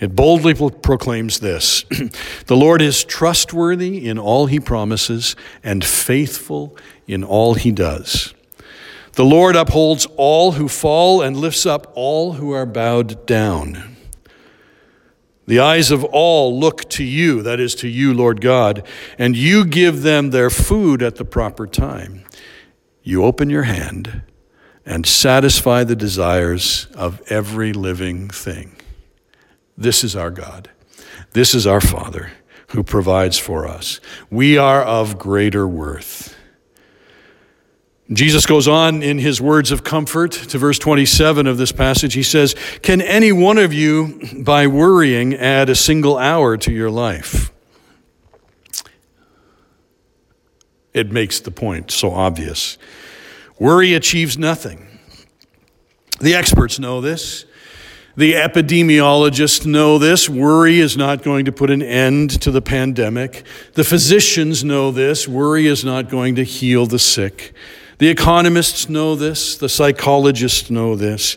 It 0.00 0.16
boldly 0.16 0.54
proclaims 0.54 1.40
this 1.40 1.84
The 2.46 2.56
Lord 2.56 2.80
is 2.80 3.04
trustworthy 3.04 4.08
in 4.08 4.18
all 4.18 4.46
he 4.46 4.58
promises 4.58 5.36
and 5.62 5.84
faithful 5.84 6.76
in 7.06 7.22
all 7.22 7.54
he 7.54 7.70
does. 7.70 8.32
The 9.12 9.24
Lord 9.24 9.56
upholds 9.56 10.06
all 10.16 10.52
who 10.52 10.68
fall 10.68 11.20
and 11.20 11.36
lifts 11.36 11.66
up 11.66 11.92
all 11.94 12.32
who 12.32 12.52
are 12.52 12.64
bowed 12.64 13.26
down. 13.26 13.96
The 15.46 15.58
eyes 15.58 15.90
of 15.90 16.04
all 16.04 16.58
look 16.58 16.88
to 16.90 17.04
you, 17.04 17.42
that 17.42 17.60
is, 17.60 17.74
to 17.76 17.88
you, 17.88 18.14
Lord 18.14 18.40
God, 18.40 18.86
and 19.18 19.36
you 19.36 19.66
give 19.66 20.02
them 20.02 20.30
their 20.30 20.48
food 20.50 21.02
at 21.02 21.16
the 21.16 21.24
proper 21.24 21.66
time. 21.66 22.24
You 23.02 23.24
open 23.24 23.50
your 23.50 23.64
hand 23.64 24.22
and 24.86 25.04
satisfy 25.04 25.84
the 25.84 25.96
desires 25.96 26.86
of 26.94 27.20
every 27.30 27.72
living 27.72 28.28
thing. 28.28 28.76
This 29.76 30.04
is 30.04 30.16
our 30.16 30.30
God. 30.30 30.70
This 31.32 31.54
is 31.54 31.66
our 31.66 31.80
Father 31.80 32.30
who 32.68 32.82
provides 32.82 33.38
for 33.38 33.66
us. 33.66 34.00
We 34.30 34.56
are 34.56 34.82
of 34.82 35.18
greater 35.18 35.68
worth. 35.68 36.36
Jesus 38.12 38.46
goes 38.46 38.66
on 38.66 39.02
in 39.02 39.18
his 39.18 39.40
words 39.40 39.70
of 39.70 39.84
comfort 39.84 40.32
to 40.32 40.58
verse 40.58 40.78
27 40.78 41.46
of 41.46 41.56
this 41.56 41.72
passage. 41.72 42.14
He 42.14 42.22
says, 42.22 42.54
Can 42.82 43.00
any 43.00 43.32
one 43.32 43.58
of 43.58 43.72
you, 43.72 44.20
by 44.38 44.66
worrying, 44.66 45.34
add 45.34 45.70
a 45.70 45.74
single 45.74 46.18
hour 46.18 46.56
to 46.56 46.72
your 46.72 46.90
life? 46.90 47.52
It 50.92 51.10
makes 51.10 51.40
the 51.40 51.50
point 51.50 51.90
so 51.90 52.10
obvious. 52.10 52.76
Worry 53.58 53.94
achieves 53.94 54.36
nothing. 54.36 54.88
The 56.20 56.34
experts 56.34 56.78
know 56.78 57.00
this. 57.00 57.46
The 58.14 58.34
epidemiologists 58.34 59.64
know 59.64 59.98
this. 59.98 60.28
Worry 60.28 60.80
is 60.80 60.98
not 60.98 61.22
going 61.22 61.46
to 61.46 61.52
put 61.52 61.70
an 61.70 61.80
end 61.82 62.42
to 62.42 62.50
the 62.50 62.60
pandemic. 62.60 63.44
The 63.72 63.84
physicians 63.84 64.62
know 64.62 64.90
this. 64.90 65.26
Worry 65.26 65.66
is 65.66 65.82
not 65.82 66.10
going 66.10 66.34
to 66.34 66.44
heal 66.44 66.84
the 66.84 66.98
sick. 66.98 67.54
The 68.02 68.08
economists 68.08 68.88
know 68.88 69.14
this. 69.14 69.56
The 69.56 69.68
psychologists 69.68 70.72
know 70.72 70.96
this. 70.96 71.36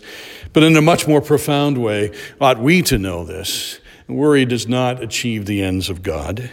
But 0.51 0.63
in 0.63 0.75
a 0.75 0.81
much 0.81 1.07
more 1.07 1.21
profound 1.21 1.77
way, 1.77 2.11
ought 2.41 2.59
we 2.59 2.81
to 2.81 2.97
know 2.97 3.23
this. 3.23 3.79
Worry 4.07 4.45
does 4.45 4.67
not 4.67 4.99
achieve 4.99 5.45
the 5.45 5.61
ends 5.61 5.91
of 5.91 6.01
God. 6.01 6.49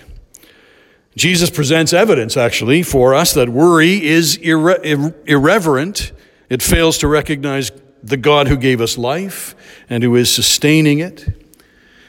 Jesus 1.17 1.49
presents 1.49 1.95
evidence, 1.95 2.37
actually, 2.37 2.83
for 2.83 3.15
us 3.15 3.33
that 3.33 3.49
worry 3.49 4.05
is 4.05 4.37
irre- 4.37 5.15
irreverent. 5.27 6.13
It 6.51 6.63
fails 6.63 6.99
to 6.99 7.09
recognize 7.09 7.73
the 8.03 8.19
God 8.19 8.49
who 8.49 8.59
gave 8.59 8.83
us 8.83 8.99
life 8.99 9.55
and 9.89 10.03
who 10.03 10.15
is 10.17 10.31
sustaining 10.31 10.99
it. 10.99 11.27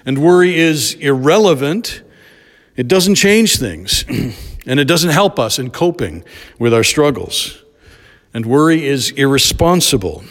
And 0.06 0.22
worry 0.22 0.58
is 0.58 0.96
irrelevant. 0.96 2.04
It 2.76 2.90
doesn't 2.90 3.16
change 3.16 3.56
things, 3.56 4.04
and 4.10 4.78
it 4.78 4.90
doesn't 4.90 5.12
help 5.12 5.40
us 5.40 5.58
in 5.58 5.70
coping 5.70 6.26
with 6.60 6.74
our 6.74 6.84
struggles. 6.84 7.63
And 8.34 8.46
worry 8.46 8.86
is 8.86 9.12
irresponsible. 9.12 10.24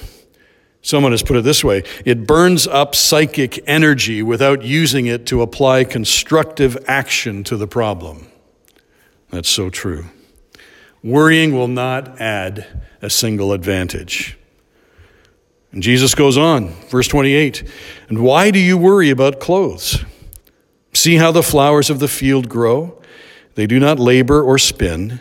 Someone 0.82 1.12
has 1.12 1.22
put 1.22 1.36
it 1.36 1.44
this 1.44 1.62
way 1.62 1.84
it 2.04 2.26
burns 2.26 2.66
up 2.66 2.94
psychic 2.94 3.62
energy 3.68 4.22
without 4.22 4.62
using 4.62 5.06
it 5.06 5.26
to 5.26 5.40
apply 5.42 5.84
constructive 5.84 6.76
action 6.88 7.44
to 7.44 7.56
the 7.56 7.68
problem. 7.68 8.26
That's 9.30 9.48
so 9.48 9.70
true. 9.70 10.06
Worrying 11.02 11.54
will 11.54 11.68
not 11.68 12.20
add 12.20 12.84
a 13.00 13.10
single 13.10 13.52
advantage. 13.52 14.38
And 15.72 15.82
Jesus 15.82 16.14
goes 16.14 16.36
on, 16.36 16.68
verse 16.90 17.08
28 17.08 17.68
And 18.08 18.22
why 18.22 18.50
do 18.50 18.58
you 18.58 18.76
worry 18.76 19.10
about 19.10 19.40
clothes? 19.40 20.04
See 20.92 21.16
how 21.16 21.32
the 21.32 21.42
flowers 21.42 21.88
of 21.88 21.98
the 21.98 22.08
field 22.08 22.48
grow? 22.48 23.00
They 23.54 23.66
do 23.66 23.80
not 23.80 23.98
labor 23.98 24.42
or 24.42 24.58
spin. 24.58 25.20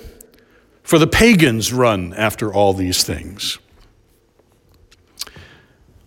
For 0.91 0.99
the 0.99 1.07
pagans 1.07 1.71
run 1.71 2.13
after 2.15 2.53
all 2.53 2.73
these 2.73 3.05
things. 3.05 3.59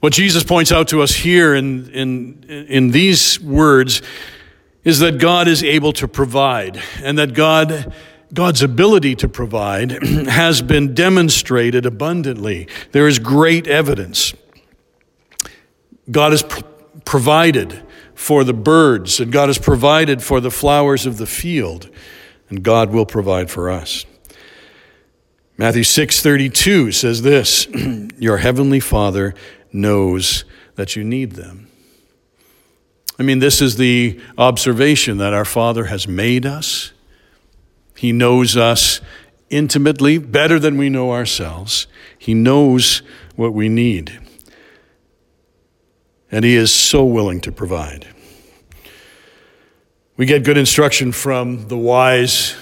What 0.00 0.12
Jesus 0.12 0.44
points 0.44 0.70
out 0.70 0.88
to 0.88 1.00
us 1.00 1.14
here 1.14 1.54
in, 1.54 1.88
in, 1.88 2.44
in 2.68 2.90
these 2.90 3.40
words 3.40 4.02
is 4.84 4.98
that 4.98 5.18
God 5.18 5.48
is 5.48 5.64
able 5.64 5.94
to 5.94 6.06
provide, 6.06 6.82
and 7.02 7.16
that 7.16 7.32
God, 7.32 7.94
God's 8.34 8.60
ability 8.60 9.14
to 9.14 9.26
provide 9.26 9.90
has 10.28 10.60
been 10.60 10.92
demonstrated 10.92 11.86
abundantly. 11.86 12.68
There 12.92 13.08
is 13.08 13.18
great 13.18 13.66
evidence. 13.66 14.34
God 16.10 16.32
has 16.32 16.44
provided 17.06 17.82
for 18.14 18.44
the 18.44 18.52
birds, 18.52 19.18
and 19.18 19.32
God 19.32 19.48
has 19.48 19.56
provided 19.56 20.22
for 20.22 20.42
the 20.42 20.50
flowers 20.50 21.06
of 21.06 21.16
the 21.16 21.26
field, 21.26 21.88
and 22.50 22.62
God 22.62 22.92
will 22.92 23.06
provide 23.06 23.50
for 23.50 23.70
us. 23.70 24.04
Matthew 25.56 25.82
6:32 25.82 26.92
says 26.92 27.22
this, 27.22 27.66
"Your 28.18 28.38
heavenly 28.38 28.80
Father 28.80 29.34
knows 29.72 30.44
that 30.76 30.96
you 30.96 31.04
need 31.04 31.32
them." 31.32 31.68
I 33.18 33.22
mean, 33.22 33.38
this 33.38 33.62
is 33.62 33.76
the 33.76 34.20
observation 34.36 35.18
that 35.18 35.32
our 35.32 35.44
Father 35.44 35.84
has 35.84 36.08
made 36.08 36.44
us. 36.44 36.92
He 37.96 38.10
knows 38.10 38.56
us 38.56 39.00
intimately, 39.50 40.18
better 40.18 40.58
than 40.58 40.76
we 40.76 40.88
know 40.88 41.12
ourselves. 41.12 41.86
He 42.18 42.34
knows 42.34 43.02
what 43.36 43.52
we 43.52 43.68
need 43.68 44.18
and 46.34 46.44
He 46.44 46.56
is 46.56 46.74
so 46.74 47.04
willing 47.04 47.40
to 47.42 47.52
provide. 47.52 48.08
We 50.16 50.26
get 50.26 50.42
good 50.42 50.58
instruction 50.58 51.12
from 51.12 51.68
the 51.68 51.76
wise 51.76 52.56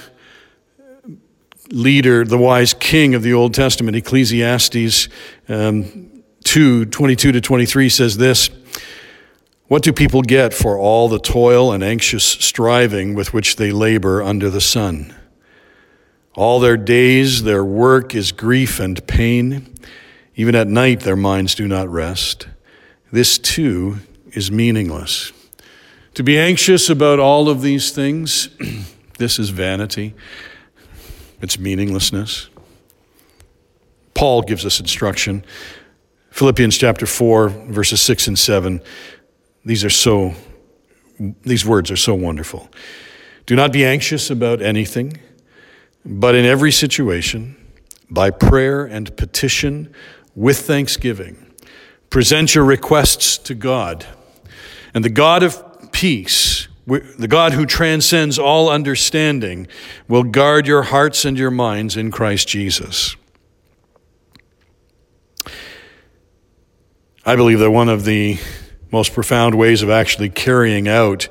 leader, 1.73 2.25
the 2.25 2.39
wise 2.39 2.75
king 2.75 3.15
of 3.15 3.23
the 3.23 3.33
Old 3.33 3.55
Testament, 3.55 3.97
Ecclesiastes 3.97 5.09
um, 5.49 6.23
2 6.45 6.87
22 6.87 7.33
to 7.33 7.41
23 7.41 7.89
says 7.89 8.17
this 8.17 8.51
What 9.67 9.83
do 9.83 9.93
people 9.93 10.23
get 10.23 10.55
for 10.55 10.79
all 10.79 11.09
the 11.09 11.19
toil 11.19 11.73
and 11.73 11.83
anxious 11.83 12.25
striving 12.25 13.15
with 13.15 13.33
which 13.33 13.57
they 13.57 13.73
labor 13.73 14.23
under 14.23 14.51
the 14.51 14.61
sun? 14.61 15.15
All 16.35 16.61
their 16.61 16.77
days, 16.77 17.43
their 17.43 17.65
work 17.65 18.15
is 18.15 18.33
grief 18.33 18.81
and 18.81 19.05
pain. 19.07 19.75
Even 20.35 20.55
at 20.55 20.67
night, 20.67 21.01
their 21.01 21.17
minds 21.17 21.55
do 21.55 21.69
not 21.69 21.89
rest 21.89 22.47
this 23.13 23.39
too 23.39 23.99
is 24.33 24.51
meaningless. 24.51 25.33
To 26.15 26.23
be 26.23 26.39
anxious 26.39 26.89
about 26.89 27.21
all 27.21 27.49
of 27.49 27.63
these 27.63 27.91
things, 27.93 28.49
this 29.19 29.39
is 29.39 29.51
vanity. 29.51 30.15
Its 31.43 31.59
meaninglessness. 31.59 32.49
Paul 34.15 34.43
gives 34.43 34.65
us 34.65 34.81
instruction. 34.81 35.45
Philippians 36.31 36.79
chapter 36.79 37.05
4, 37.05 37.49
verses 37.49 38.01
6 38.01 38.29
and 38.29 38.39
7. 38.39 38.81
These 39.65 39.85
are 39.85 39.91
so, 39.91 40.35
these 41.43 41.67
words 41.67 41.91
are 41.91 41.97
so 41.97 42.15
wonderful. 42.15 42.71
Do 43.47 43.57
not 43.57 43.73
be 43.73 43.85
anxious 43.85 44.31
about 44.31 44.63
anything, 44.63 45.19
but 46.05 46.35
in 46.35 46.45
every 46.45 46.73
situation, 46.73 47.57
by 48.09 48.31
prayer 48.31 48.85
and 48.85 49.15
petition, 49.17 49.93
with 50.35 50.61
thanksgiving, 50.61 51.53
present 52.09 52.55
your 52.55 52.65
requests 52.65 53.37
to 53.39 53.55
God. 53.55 54.07
And 54.95 55.05
the 55.05 55.11
God 55.11 55.43
of 55.43 55.91
peace, 55.93 56.69
the 56.87 57.29
God 57.29 57.53
who 57.53 57.67
transcends 57.67 58.39
all 58.39 58.69
understanding, 58.69 59.69
will 60.09 60.25
guard 60.25 60.67
your 60.67 60.83
hearts 60.83 61.25
and 61.25 61.39
your 61.39 61.51
minds 61.51 61.97
in 61.97 62.11
Christ 62.11 62.49
Jesus. 62.49 63.17
I 67.25 67.37
believe 67.37 67.61
that 67.61 67.71
one 67.71 67.89
of 67.89 68.05
the 68.05 68.39
most 68.91 69.15
profound 69.15 69.55
ways 69.55 69.83
of 69.83 69.91
actually 69.91 70.29
carrying 70.29 70.89
out 70.89 71.29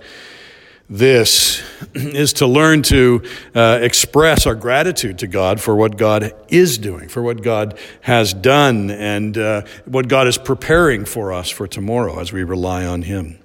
this 0.89 1.62
is 1.93 2.34
to 2.34 2.48
learn 2.48 2.81
to 2.84 3.22
uh, 3.53 3.79
express 3.81 4.48
our 4.48 4.55
gratitude 4.55 5.20
to 5.20 5.27
God 5.27 5.60
for 5.60 5.75
what 5.75 5.98
God 5.98 6.34
is 6.50 6.77
doing, 6.77 7.10
for 7.10 7.22
what 7.22 7.41
God 7.41 7.77
has 8.01 8.34
done, 8.34 8.89
and 8.89 9.38
uh, 9.38 9.63
what 9.86 10.08
God 10.08 10.27
is 10.27 10.38
preparing 10.38 11.05
for 11.05 11.34
us 11.34 11.50
for 11.50 11.67
tomorrow 11.67 12.20
as 12.20 12.31
we 12.31 12.43
rely 12.43 12.86
on 12.86 13.01
Him. 13.01 13.39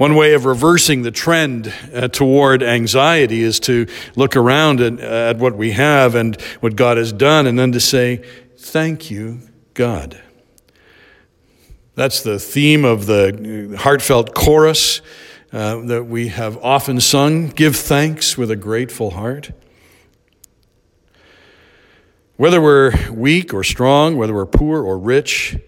One 0.00 0.14
way 0.14 0.32
of 0.32 0.46
reversing 0.46 1.02
the 1.02 1.10
trend 1.10 1.70
uh, 1.92 2.08
toward 2.08 2.62
anxiety 2.62 3.42
is 3.42 3.60
to 3.60 3.86
look 4.16 4.34
around 4.34 4.80
at, 4.80 4.98
at 4.98 5.36
what 5.36 5.58
we 5.58 5.72
have 5.72 6.14
and 6.14 6.40
what 6.60 6.74
God 6.74 6.96
has 6.96 7.12
done, 7.12 7.46
and 7.46 7.58
then 7.58 7.70
to 7.72 7.80
say, 7.80 8.24
Thank 8.56 9.10
you, 9.10 9.40
God. 9.74 10.18
That's 11.96 12.22
the 12.22 12.38
theme 12.38 12.86
of 12.86 13.04
the 13.04 13.76
heartfelt 13.78 14.34
chorus 14.34 15.02
uh, 15.52 15.80
that 15.80 16.04
we 16.04 16.28
have 16.28 16.56
often 16.64 16.98
sung 16.98 17.48
Give 17.48 17.76
thanks 17.76 18.38
with 18.38 18.50
a 18.50 18.56
grateful 18.56 19.10
heart. 19.10 19.50
Whether 22.38 22.62
we're 22.62 22.94
weak 23.12 23.52
or 23.52 23.62
strong, 23.62 24.16
whether 24.16 24.32
we're 24.32 24.46
poor 24.46 24.82
or 24.82 24.96
rich, 24.96 25.58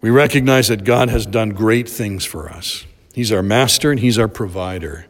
we 0.00 0.10
recognize 0.10 0.68
that 0.68 0.84
God 0.84 1.08
has 1.08 1.26
done 1.26 1.50
great 1.50 1.88
things 1.88 2.24
for 2.24 2.48
us. 2.48 2.86
He's 3.12 3.32
our 3.32 3.42
master 3.42 3.90
and 3.90 3.98
He's 4.00 4.18
our 4.18 4.28
provider. 4.28 5.06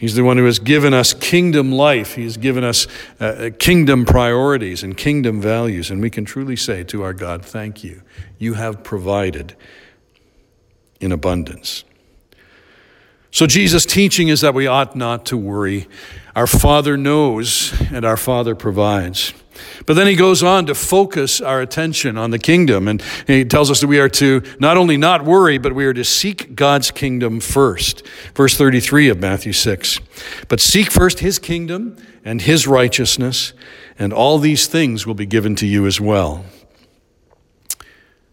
He's 0.00 0.14
the 0.14 0.24
one 0.24 0.38
who 0.38 0.46
has 0.46 0.58
given 0.58 0.94
us 0.94 1.12
kingdom 1.12 1.72
life. 1.72 2.14
He 2.14 2.24
has 2.24 2.38
given 2.38 2.64
us 2.64 2.86
uh, 3.20 3.24
uh, 3.24 3.50
kingdom 3.58 4.06
priorities 4.06 4.82
and 4.82 4.96
kingdom 4.96 5.42
values. 5.42 5.90
And 5.90 6.00
we 6.00 6.08
can 6.08 6.24
truly 6.24 6.56
say 6.56 6.84
to 6.84 7.02
our 7.02 7.12
God, 7.12 7.44
Thank 7.44 7.84
you. 7.84 8.00
You 8.38 8.54
have 8.54 8.82
provided 8.82 9.54
in 11.00 11.12
abundance. 11.12 11.84
So, 13.30 13.46
Jesus' 13.46 13.84
teaching 13.84 14.28
is 14.28 14.40
that 14.40 14.54
we 14.54 14.66
ought 14.66 14.96
not 14.96 15.26
to 15.26 15.36
worry. 15.36 15.86
Our 16.34 16.46
Father 16.46 16.96
knows 16.96 17.78
and 17.92 18.04
our 18.04 18.16
Father 18.16 18.54
provides. 18.54 19.34
But 19.86 19.94
then 19.94 20.06
he 20.06 20.14
goes 20.14 20.42
on 20.42 20.66
to 20.66 20.74
focus 20.74 21.40
our 21.40 21.60
attention 21.60 22.16
on 22.18 22.30
the 22.30 22.38
kingdom. 22.38 22.88
And 22.88 23.02
he 23.26 23.44
tells 23.44 23.70
us 23.70 23.80
that 23.80 23.86
we 23.86 23.98
are 23.98 24.08
to 24.10 24.42
not 24.58 24.76
only 24.76 24.96
not 24.96 25.24
worry, 25.24 25.58
but 25.58 25.74
we 25.74 25.84
are 25.86 25.94
to 25.94 26.04
seek 26.04 26.54
God's 26.54 26.90
kingdom 26.90 27.40
first. 27.40 28.06
Verse 28.34 28.56
33 28.56 29.08
of 29.08 29.18
Matthew 29.18 29.52
6. 29.52 30.00
But 30.48 30.60
seek 30.60 30.90
first 30.90 31.20
his 31.20 31.38
kingdom 31.38 31.96
and 32.24 32.42
his 32.42 32.66
righteousness, 32.66 33.52
and 33.98 34.12
all 34.12 34.38
these 34.38 34.66
things 34.66 35.06
will 35.06 35.14
be 35.14 35.26
given 35.26 35.56
to 35.56 35.66
you 35.66 35.86
as 35.86 36.00
well. 36.00 36.44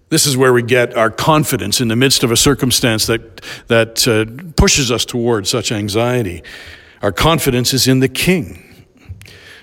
This 0.09 0.25
is 0.25 0.37
where 0.37 0.53
we 0.53 0.63
get 0.63 0.95
our 0.95 1.09
confidence 1.09 1.81
in 1.81 1.89
the 1.89 1.95
midst 1.95 2.23
of 2.23 2.31
a 2.31 2.37
circumstance 2.37 3.07
that, 3.07 3.41
that 3.67 4.07
uh, 4.07 4.25
pushes 4.55 4.89
us 4.89 5.03
towards 5.03 5.49
such 5.49 5.71
anxiety. 5.71 6.43
Our 7.01 7.11
confidence 7.11 7.73
is 7.73 7.87
in 7.87 7.99
the 7.99 8.07
King. 8.07 8.63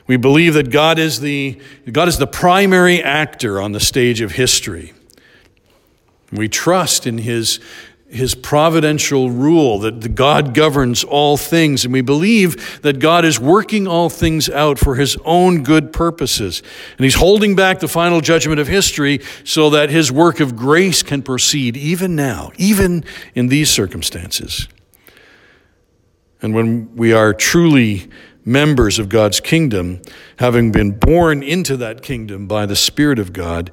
We 0.07 0.17
believe 0.17 0.55
that 0.55 0.71
God 0.71 0.99
is 0.99 1.21
the, 1.21 1.59
God 1.91 2.09
is 2.09 2.19
the 2.19 2.27
primary 2.27 3.03
actor 3.03 3.61
on 3.61 3.73
the 3.73 3.81
stage 3.81 4.21
of 4.21 4.33
history. 4.33 4.93
We 6.31 6.49
trust 6.49 7.07
in 7.07 7.19
his, 7.19 7.59
his 8.09 8.35
providential 8.35 9.31
rule 9.31 9.79
that 9.79 10.15
God 10.15 10.53
governs 10.53 11.05
all 11.05 11.39
things, 11.39 11.85
and 11.85 11.93
we 11.93 12.03
believe 12.03 12.83
that 12.83 12.99
God 12.99 13.25
is 13.25 13.41
working 13.41 13.87
all 13.87 14.11
things 14.11 14.51
out 14.51 14.79
for 14.79 14.97
his 14.97 15.17
own 15.25 15.63
good 15.63 15.93
purposes. 15.93 16.63
And 16.99 17.05
he's 17.05 17.15
holding 17.15 17.57
back 17.57 17.81
the 17.81 17.89
final 17.89 18.21
judgment 18.21 18.61
of 18.61 18.69
history 18.69 19.21
so 19.45 19.71
that 19.71 19.89
his 19.89 20.13
work 20.13 20.39
of 20.41 20.55
grace 20.55 21.03
can 21.03 21.23
proceed 21.23 21.79
even 21.79 22.15
now, 22.15 22.53
even 22.59 23.05
in 23.35 23.49
these 23.49 23.71
circumstances. 23.71 24.69
And 26.43 26.55
when 26.55 26.95
we 26.95 27.15
are 27.15 27.33
truly 27.33 28.11
members 28.45 28.99
of 28.99 29.09
God's 29.09 29.41
kingdom, 29.41 30.03
having 30.39 30.71
been 30.71 30.93
born 30.93 31.43
into 31.43 31.77
that 31.79 32.03
kingdom 32.03 32.47
by 32.47 32.67
the 32.67 32.77
Spirit 32.77 33.19
of 33.19 33.33
God, 33.33 33.71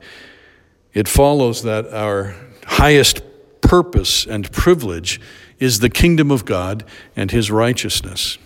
it 0.94 1.08
follows 1.08 1.64
that 1.64 1.94
our 1.94 2.36
highest 2.66 3.22
purpose 3.62 4.26
and 4.26 4.52
privilege 4.52 5.20
is 5.60 5.80
the 5.80 5.90
kingdom 5.90 6.32
of 6.32 6.46
God 6.46 6.84
and 7.16 7.32
his 7.32 7.52
righteousness. 7.52 8.38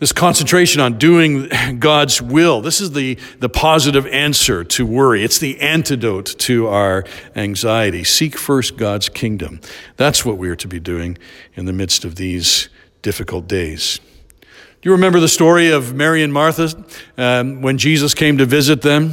This 0.00 0.12
concentration 0.12 0.80
on 0.80 0.98
doing 0.98 1.48
God's 1.78 2.20
will, 2.20 2.60
this 2.60 2.80
is 2.80 2.92
the, 2.92 3.16
the 3.38 3.48
positive 3.48 4.06
answer 4.08 4.64
to 4.64 4.84
worry. 4.84 5.22
It's 5.22 5.38
the 5.38 5.60
antidote 5.60 6.34
to 6.40 6.66
our 6.66 7.04
anxiety. 7.36 8.02
Seek 8.02 8.36
first 8.36 8.76
God's 8.76 9.08
kingdom. 9.08 9.60
That's 9.96 10.24
what 10.24 10.36
we 10.36 10.50
are 10.50 10.56
to 10.56 10.68
be 10.68 10.80
doing 10.80 11.16
in 11.54 11.66
the 11.66 11.72
midst 11.72 12.04
of 12.04 12.16
these 12.16 12.68
difficult 13.02 13.46
days. 13.46 14.00
You 14.84 14.92
remember 14.92 15.18
the 15.18 15.28
story 15.28 15.70
of 15.70 15.94
Mary 15.94 16.22
and 16.22 16.30
Martha 16.30 16.68
um, 17.16 17.62
when 17.62 17.78
Jesus 17.78 18.12
came 18.12 18.36
to 18.36 18.44
visit 18.44 18.82
them? 18.82 19.12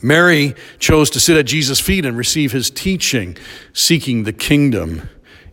Mary 0.00 0.54
chose 0.78 1.10
to 1.10 1.20
sit 1.20 1.36
at 1.36 1.44
Jesus' 1.44 1.78
feet 1.78 2.06
and 2.06 2.16
receive 2.16 2.52
his 2.52 2.70
teaching, 2.70 3.36
seeking 3.74 4.24
the 4.24 4.32
kingdom 4.32 5.10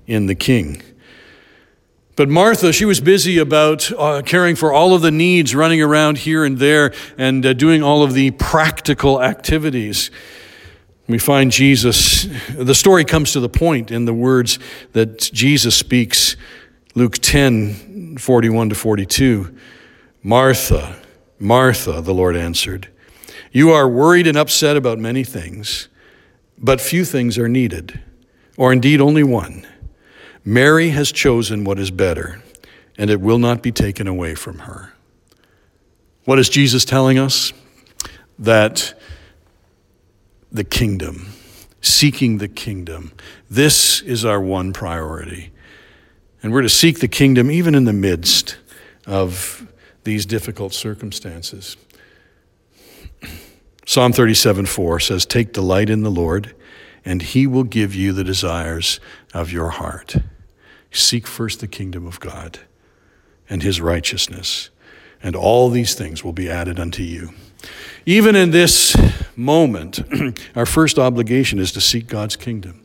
in 0.07 0.27
the 0.27 0.35
king. 0.35 0.81
But 2.15 2.29
Martha, 2.29 2.71
she 2.71 2.85
was 2.85 3.01
busy 3.01 3.39
about 3.39 3.91
uh, 3.91 4.21
caring 4.21 4.55
for 4.55 4.71
all 4.71 4.93
of 4.93 5.01
the 5.01 5.11
needs, 5.11 5.53
running 5.53 5.81
around 5.81 6.19
here 6.19 6.45
and 6.45 6.57
there, 6.57 6.93
and 7.17 7.45
uh, 7.45 7.51
doing 7.51 7.83
all 7.83 8.03
of 8.03 8.13
the 8.13 8.31
practical 8.31 9.21
activities. 9.21 10.11
We 11.09 11.17
find 11.17 11.51
Jesus, 11.51 12.25
the 12.55 12.73
story 12.73 13.03
comes 13.03 13.33
to 13.33 13.41
the 13.41 13.49
point 13.49 13.91
in 13.91 14.05
the 14.05 14.13
words 14.13 14.59
that 14.93 15.19
Jesus 15.19 15.75
speaks, 15.75 16.37
Luke 16.95 17.15
10 17.15 17.92
41 18.17 18.69
to 18.69 18.75
42. 18.75 19.55
Martha, 20.21 21.01
Martha, 21.39 22.01
the 22.01 22.13
Lord 22.13 22.35
answered, 22.35 22.87
You 23.51 23.71
are 23.71 23.87
worried 23.87 24.27
and 24.27 24.37
upset 24.37 24.77
about 24.77 24.99
many 24.99 25.23
things, 25.23 25.89
but 26.57 26.79
few 26.79 27.05
things 27.05 27.37
are 27.37 27.49
needed, 27.49 27.99
or 28.57 28.71
indeed 28.71 29.01
only 29.01 29.23
one. 29.23 29.67
Mary 30.45 30.89
has 30.89 31.11
chosen 31.11 31.63
what 31.63 31.79
is 31.79 31.91
better, 31.91 32.41
and 32.97 33.09
it 33.09 33.21
will 33.21 33.39
not 33.39 33.61
be 33.61 33.71
taken 33.71 34.07
away 34.07 34.35
from 34.35 34.59
her. 34.59 34.93
What 36.25 36.39
is 36.39 36.49
Jesus 36.49 36.85
telling 36.85 37.17
us? 37.17 37.53
That 38.39 38.93
the 40.51 40.63
kingdom, 40.63 41.33
seeking 41.81 42.37
the 42.37 42.47
kingdom, 42.47 43.13
this 43.49 44.01
is 44.01 44.25
our 44.25 44.41
one 44.41 44.73
priority. 44.73 45.52
And 46.43 46.51
we're 46.51 46.61
to 46.61 46.69
seek 46.69 46.99
the 46.99 47.07
kingdom 47.07 47.49
even 47.49 47.73
in 47.73 47.85
the 47.85 47.93
midst 47.93 48.57
of 49.07 49.65
these 50.03 50.25
difficult 50.25 50.73
circumstances. 50.73 51.77
Psalm 53.85 54.13
37 54.13 54.65
4 54.65 54.99
says, 54.99 55.25
Take 55.25 55.53
delight 55.53 55.89
in 55.89 56.03
the 56.03 56.11
Lord, 56.11 56.53
and 57.05 57.21
he 57.21 57.47
will 57.47 57.63
give 57.63 57.95
you 57.95 58.11
the 58.11 58.23
desires 58.23 58.99
of 59.33 59.51
your 59.51 59.69
heart. 59.69 60.17
Seek 60.91 61.25
first 61.25 61.61
the 61.61 61.67
kingdom 61.67 62.05
of 62.05 62.19
God 62.19 62.59
and 63.49 63.63
his 63.63 63.81
righteousness, 63.81 64.69
and 65.21 65.35
all 65.35 65.69
these 65.69 65.95
things 65.95 66.23
will 66.23 66.33
be 66.33 66.49
added 66.49 66.79
unto 66.79 67.03
you. 67.03 67.33
Even 68.05 68.35
in 68.35 68.51
this 68.51 68.95
moment, 69.35 70.01
our 70.55 70.65
first 70.65 70.99
obligation 70.99 71.59
is 71.59 71.71
to 71.71 71.81
seek 71.81 72.07
God's 72.07 72.35
kingdom. 72.35 72.82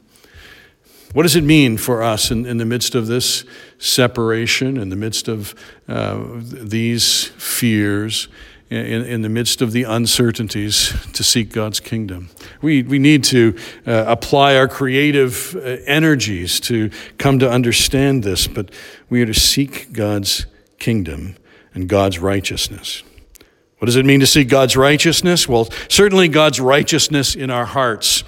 What 1.12 1.22
does 1.22 1.36
it 1.36 1.44
mean 1.44 1.78
for 1.78 2.02
us 2.02 2.30
in, 2.30 2.44
in 2.44 2.58
the 2.58 2.66
midst 2.66 2.94
of 2.94 3.06
this 3.06 3.44
separation, 3.78 4.76
in 4.76 4.90
the 4.90 4.96
midst 4.96 5.28
of 5.28 5.54
uh, 5.88 6.22
these 6.40 7.24
fears? 7.24 8.28
in, 8.70 9.04
in, 9.04 9.22
the 9.22 9.28
midst 9.28 9.62
of 9.62 9.72
the 9.72 9.84
uncertainties 9.84 10.94
to 11.14 11.24
seek 11.24 11.52
God's 11.52 11.80
kingdom. 11.80 12.28
We, 12.60 12.82
we 12.82 12.98
need 12.98 13.24
to 13.24 13.56
uh, 13.86 14.04
apply 14.06 14.56
our 14.56 14.68
creative 14.68 15.56
uh, 15.56 15.60
energies 15.86 16.60
to 16.60 16.90
come 17.16 17.38
to 17.38 17.50
understand 17.50 18.22
this, 18.24 18.46
but 18.46 18.70
we 19.08 19.22
are 19.22 19.26
to 19.26 19.34
seek 19.34 19.92
God's 19.92 20.46
kingdom 20.78 21.36
and 21.72 21.88
God's 21.88 22.18
righteousness. 22.18 23.02
What 23.78 23.86
does 23.86 23.96
it 23.96 24.04
mean 24.04 24.20
to 24.20 24.26
seek 24.26 24.48
God's 24.48 24.76
righteousness? 24.76 25.48
Well, 25.48 25.68
certainly 25.88 26.28
God's 26.28 26.60
righteousness 26.60 27.34
in 27.34 27.50
our 27.50 27.64
hearts. 27.64 28.22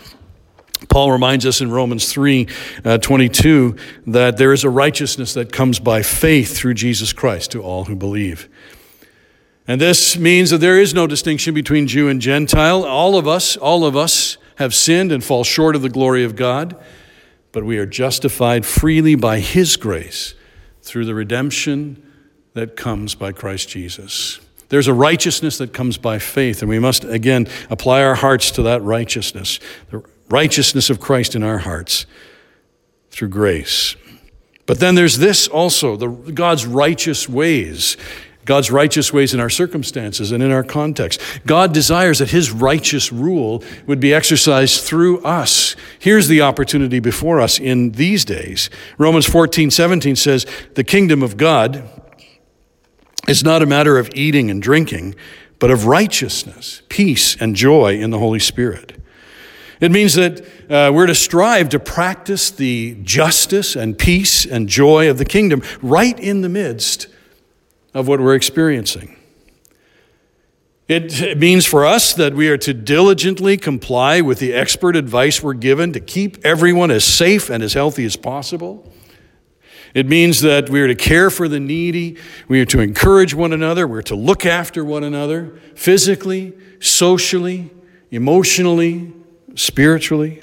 Paul 0.88 1.12
reminds 1.12 1.46
us 1.46 1.60
in 1.60 1.70
Romans 1.70 2.10
3 2.10 2.46
uh, 2.84 2.98
22 2.98 3.76
that 4.08 4.36
there 4.36 4.52
is 4.52 4.64
a 4.64 4.70
righteousness 4.70 5.34
that 5.34 5.52
comes 5.52 5.78
by 5.78 6.02
faith 6.02 6.56
through 6.56 6.74
Jesus 6.74 7.12
Christ 7.12 7.52
to 7.52 7.62
all 7.62 7.84
who 7.84 7.94
believe. 7.94 8.48
And 9.68 9.80
this 9.80 10.16
means 10.16 10.50
that 10.50 10.58
there 10.58 10.80
is 10.80 10.94
no 10.94 11.06
distinction 11.06 11.54
between 11.54 11.86
Jew 11.86 12.08
and 12.08 12.20
Gentile. 12.20 12.84
All 12.84 13.16
of 13.16 13.28
us, 13.28 13.56
all 13.56 13.84
of 13.84 13.96
us 13.96 14.36
have 14.56 14.74
sinned 14.74 15.12
and 15.12 15.22
fall 15.22 15.44
short 15.44 15.76
of 15.76 15.82
the 15.82 15.88
glory 15.88 16.24
of 16.24 16.34
God, 16.34 16.76
but 17.52 17.64
we 17.64 17.78
are 17.78 17.86
justified 17.86 18.66
freely 18.66 19.14
by 19.14 19.38
His 19.38 19.76
grace 19.76 20.34
through 20.82 21.04
the 21.04 21.14
redemption 21.14 22.02
that 22.54 22.76
comes 22.76 23.14
by 23.14 23.32
Christ 23.32 23.68
Jesus. 23.68 24.40
There's 24.70 24.88
a 24.88 24.94
righteousness 24.94 25.58
that 25.58 25.72
comes 25.72 25.98
by 25.98 26.18
faith, 26.18 26.62
and 26.62 26.68
we 26.68 26.78
must 26.78 27.04
again 27.04 27.48
apply 27.70 28.02
our 28.02 28.14
hearts 28.14 28.50
to 28.52 28.62
that 28.62 28.82
righteousness, 28.82 29.60
righteousness 30.30 30.90
of 30.90 31.00
Christ 31.00 31.34
in 31.34 31.42
our 31.42 31.58
hearts 31.58 32.06
through 33.10 33.28
grace. 33.28 33.96
But 34.66 34.78
then 34.78 34.94
there's 34.94 35.18
this 35.18 35.48
also, 35.48 35.96
the 35.96 36.08
God's 36.08 36.64
righteous 36.64 37.28
ways. 37.28 37.96
God's 38.44 38.70
righteous 38.70 39.12
ways 39.12 39.34
in 39.34 39.40
our 39.40 39.50
circumstances 39.50 40.32
and 40.32 40.42
in 40.42 40.50
our 40.50 40.64
context. 40.64 41.20
God 41.44 41.74
desires 41.74 42.20
that 42.20 42.30
His 42.30 42.50
righteous 42.50 43.12
rule 43.12 43.62
would 43.86 44.00
be 44.00 44.14
exercised 44.14 44.82
through 44.82 45.22
us. 45.22 45.76
Here's 45.98 46.26
the 46.26 46.40
opportunity 46.40 47.00
before 47.00 47.40
us 47.40 47.60
in 47.60 47.92
these 47.92 48.24
days. 48.24 48.70
Romans 48.96 49.26
14, 49.26 49.70
17 49.70 50.16
says, 50.16 50.46
The 50.74 50.84
kingdom 50.84 51.22
of 51.22 51.36
God 51.36 51.88
is 53.28 53.44
not 53.44 53.62
a 53.62 53.66
matter 53.66 53.98
of 53.98 54.10
eating 54.14 54.50
and 54.50 54.62
drinking, 54.62 55.14
but 55.58 55.70
of 55.70 55.86
righteousness, 55.86 56.82
peace, 56.88 57.36
and 57.40 57.54
joy 57.54 57.94
in 58.00 58.10
the 58.10 58.18
Holy 58.18 58.40
Spirit. 58.40 58.99
It 59.80 59.90
means 59.90 60.14
that 60.14 60.40
uh, 60.70 60.92
we're 60.92 61.06
to 61.06 61.14
strive 61.14 61.70
to 61.70 61.80
practice 61.80 62.50
the 62.50 62.98
justice 63.02 63.76
and 63.76 63.98
peace 63.98 64.44
and 64.44 64.68
joy 64.68 65.08
of 65.08 65.16
the 65.16 65.24
kingdom 65.24 65.62
right 65.80 66.18
in 66.18 66.42
the 66.42 66.50
midst 66.50 67.08
of 67.94 68.06
what 68.06 68.20
we're 68.20 68.34
experiencing. 68.34 69.16
It 70.86 71.38
means 71.38 71.66
for 71.66 71.86
us 71.86 72.12
that 72.14 72.34
we 72.34 72.48
are 72.48 72.58
to 72.58 72.74
diligently 72.74 73.56
comply 73.56 74.20
with 74.20 74.40
the 74.40 74.52
expert 74.52 74.96
advice 74.96 75.40
we're 75.40 75.54
given 75.54 75.92
to 75.92 76.00
keep 76.00 76.44
everyone 76.44 76.90
as 76.90 77.04
safe 77.04 77.48
and 77.48 77.62
as 77.62 77.74
healthy 77.74 78.04
as 78.04 78.16
possible. 78.16 78.92
It 79.94 80.08
means 80.08 80.40
that 80.40 80.68
we 80.68 80.80
are 80.80 80.88
to 80.88 80.96
care 80.96 81.30
for 81.30 81.46
the 81.46 81.60
needy, 81.60 82.16
we 82.48 82.60
are 82.60 82.64
to 82.66 82.80
encourage 82.80 83.34
one 83.34 83.52
another, 83.52 83.86
we're 83.86 84.02
to 84.02 84.16
look 84.16 84.44
after 84.44 84.84
one 84.84 85.04
another 85.04 85.60
physically, 85.76 86.54
socially, 86.80 87.70
emotionally, 88.10 89.12
spiritually. 89.54 90.42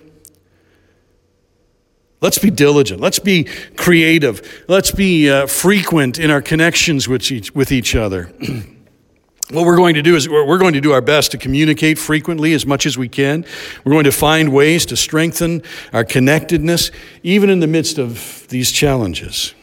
Let's 2.20 2.40
be 2.40 2.50
diligent. 2.50 3.00
Let's 3.00 3.20
be 3.20 3.44
creative. 3.76 4.66
Let's 4.68 4.92
be 4.92 5.30
uh, 5.30 5.46
frequent 5.46 6.18
in 6.18 6.32
our 6.32 6.42
connections 6.42 7.08
with 7.08 7.32
each, 7.32 7.54
with 7.54 7.72
each 7.72 7.96
other. 7.96 8.24
what 9.52 9.66
we're 9.66 9.76
going 9.76 9.94
to 9.96 10.02
do 10.02 10.16
is 10.16 10.28
we're 10.28 10.58
going 10.58 10.74
to 10.74 10.82
do 10.82 10.92
our 10.94 11.02
best 11.02 11.32
to 11.32 11.38
communicate 11.38 12.00
frequently 12.00 12.54
as 12.54 12.66
much 12.66 12.86
as 12.88 12.98
we 12.98 13.08
can. 13.08 13.46
We're 13.84 13.94
going 13.94 14.06
to 14.06 14.12
find 14.12 14.52
ways 14.52 14.86
to 14.88 14.98
strengthen 14.98 15.62
our 15.94 16.04
connectedness, 16.04 16.90
even 17.22 17.52
in 17.52 17.60
the 17.60 17.68
midst 17.68 18.00
of 18.00 18.48
these 18.50 18.72
challenges. 18.72 19.54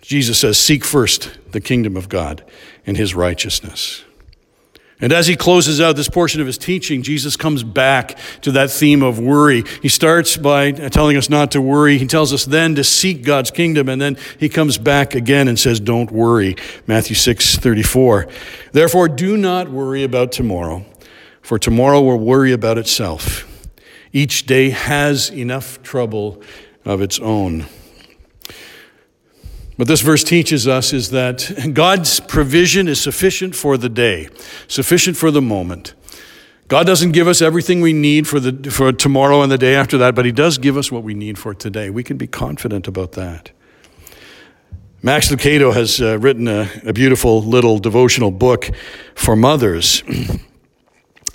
Jesus 0.00 0.38
says, 0.38 0.58
Seek 0.58 0.84
first 0.84 1.38
the 1.52 1.60
kingdom 1.60 1.96
of 1.96 2.08
God 2.08 2.44
and 2.86 2.96
his 2.96 3.14
righteousness. 3.14 4.04
And 5.02 5.12
as 5.12 5.26
he 5.26 5.34
closes 5.34 5.80
out 5.80 5.96
this 5.96 6.08
portion 6.08 6.40
of 6.40 6.46
his 6.46 6.56
teaching, 6.56 7.02
Jesus 7.02 7.36
comes 7.36 7.64
back 7.64 8.16
to 8.42 8.52
that 8.52 8.70
theme 8.70 9.02
of 9.02 9.18
worry. 9.18 9.64
He 9.82 9.88
starts 9.88 10.36
by 10.36 10.70
telling 10.70 11.16
us 11.16 11.28
not 11.28 11.50
to 11.50 11.60
worry. 11.60 11.98
He 11.98 12.06
tells 12.06 12.32
us 12.32 12.44
then 12.44 12.76
to 12.76 12.84
seek 12.84 13.24
God's 13.24 13.50
kingdom. 13.50 13.88
And 13.88 14.00
then 14.00 14.16
he 14.38 14.48
comes 14.48 14.78
back 14.78 15.16
again 15.16 15.48
and 15.48 15.58
says, 15.58 15.80
Don't 15.80 16.12
worry. 16.12 16.54
Matthew 16.86 17.16
6 17.16 17.56
34. 17.56 18.28
Therefore, 18.70 19.08
do 19.08 19.36
not 19.36 19.68
worry 19.68 20.04
about 20.04 20.30
tomorrow, 20.30 20.86
for 21.40 21.58
tomorrow 21.58 22.00
will 22.00 22.18
worry 22.18 22.52
about 22.52 22.78
itself. 22.78 23.48
Each 24.12 24.46
day 24.46 24.70
has 24.70 25.30
enough 25.30 25.82
trouble 25.82 26.40
of 26.84 27.02
its 27.02 27.18
own. 27.18 27.66
What 29.76 29.88
this 29.88 30.02
verse 30.02 30.22
teaches 30.22 30.68
us 30.68 30.92
is 30.92 31.10
that 31.10 31.70
God's 31.72 32.20
provision 32.20 32.88
is 32.88 33.00
sufficient 33.00 33.54
for 33.54 33.78
the 33.78 33.88
day, 33.88 34.28
sufficient 34.68 35.16
for 35.16 35.30
the 35.30 35.40
moment. 35.40 35.94
God 36.68 36.86
doesn't 36.86 37.12
give 37.12 37.26
us 37.26 37.42
everything 37.42 37.80
we 37.80 37.92
need 37.92 38.28
for, 38.28 38.38
the, 38.38 38.70
for 38.70 38.92
tomorrow 38.92 39.42
and 39.42 39.50
the 39.50 39.58
day 39.58 39.74
after 39.74 39.98
that, 39.98 40.14
but 40.14 40.24
He 40.24 40.32
does 40.32 40.58
give 40.58 40.76
us 40.76 40.92
what 40.92 41.02
we 41.02 41.14
need 41.14 41.38
for 41.38 41.54
today. 41.54 41.90
We 41.90 42.02
can 42.02 42.16
be 42.16 42.26
confident 42.26 42.86
about 42.86 43.12
that. 43.12 43.50
Max 45.02 45.30
Lucado 45.30 45.74
has 45.74 46.00
uh, 46.00 46.18
written 46.18 46.46
a, 46.48 46.70
a 46.84 46.92
beautiful 46.92 47.42
little 47.42 47.78
devotional 47.78 48.30
book 48.30 48.70
for 49.14 49.36
mothers. 49.36 50.02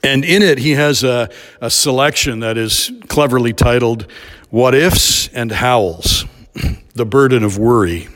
And 0.03 0.23
in 0.23 0.41
it, 0.41 0.59
he 0.59 0.71
has 0.71 1.03
a, 1.03 1.29
a 1.59 1.69
selection 1.69 2.39
that 2.39 2.55
is 2.55 2.91
cleverly 3.09 3.51
titled 3.51 4.09
What 4.51 4.73
Ifs 4.75 5.27
and 5.29 5.51
Howls 5.51 6.23
The 6.93 7.05
Burden 7.05 7.43
of 7.43 7.57
Worry. 7.57 8.07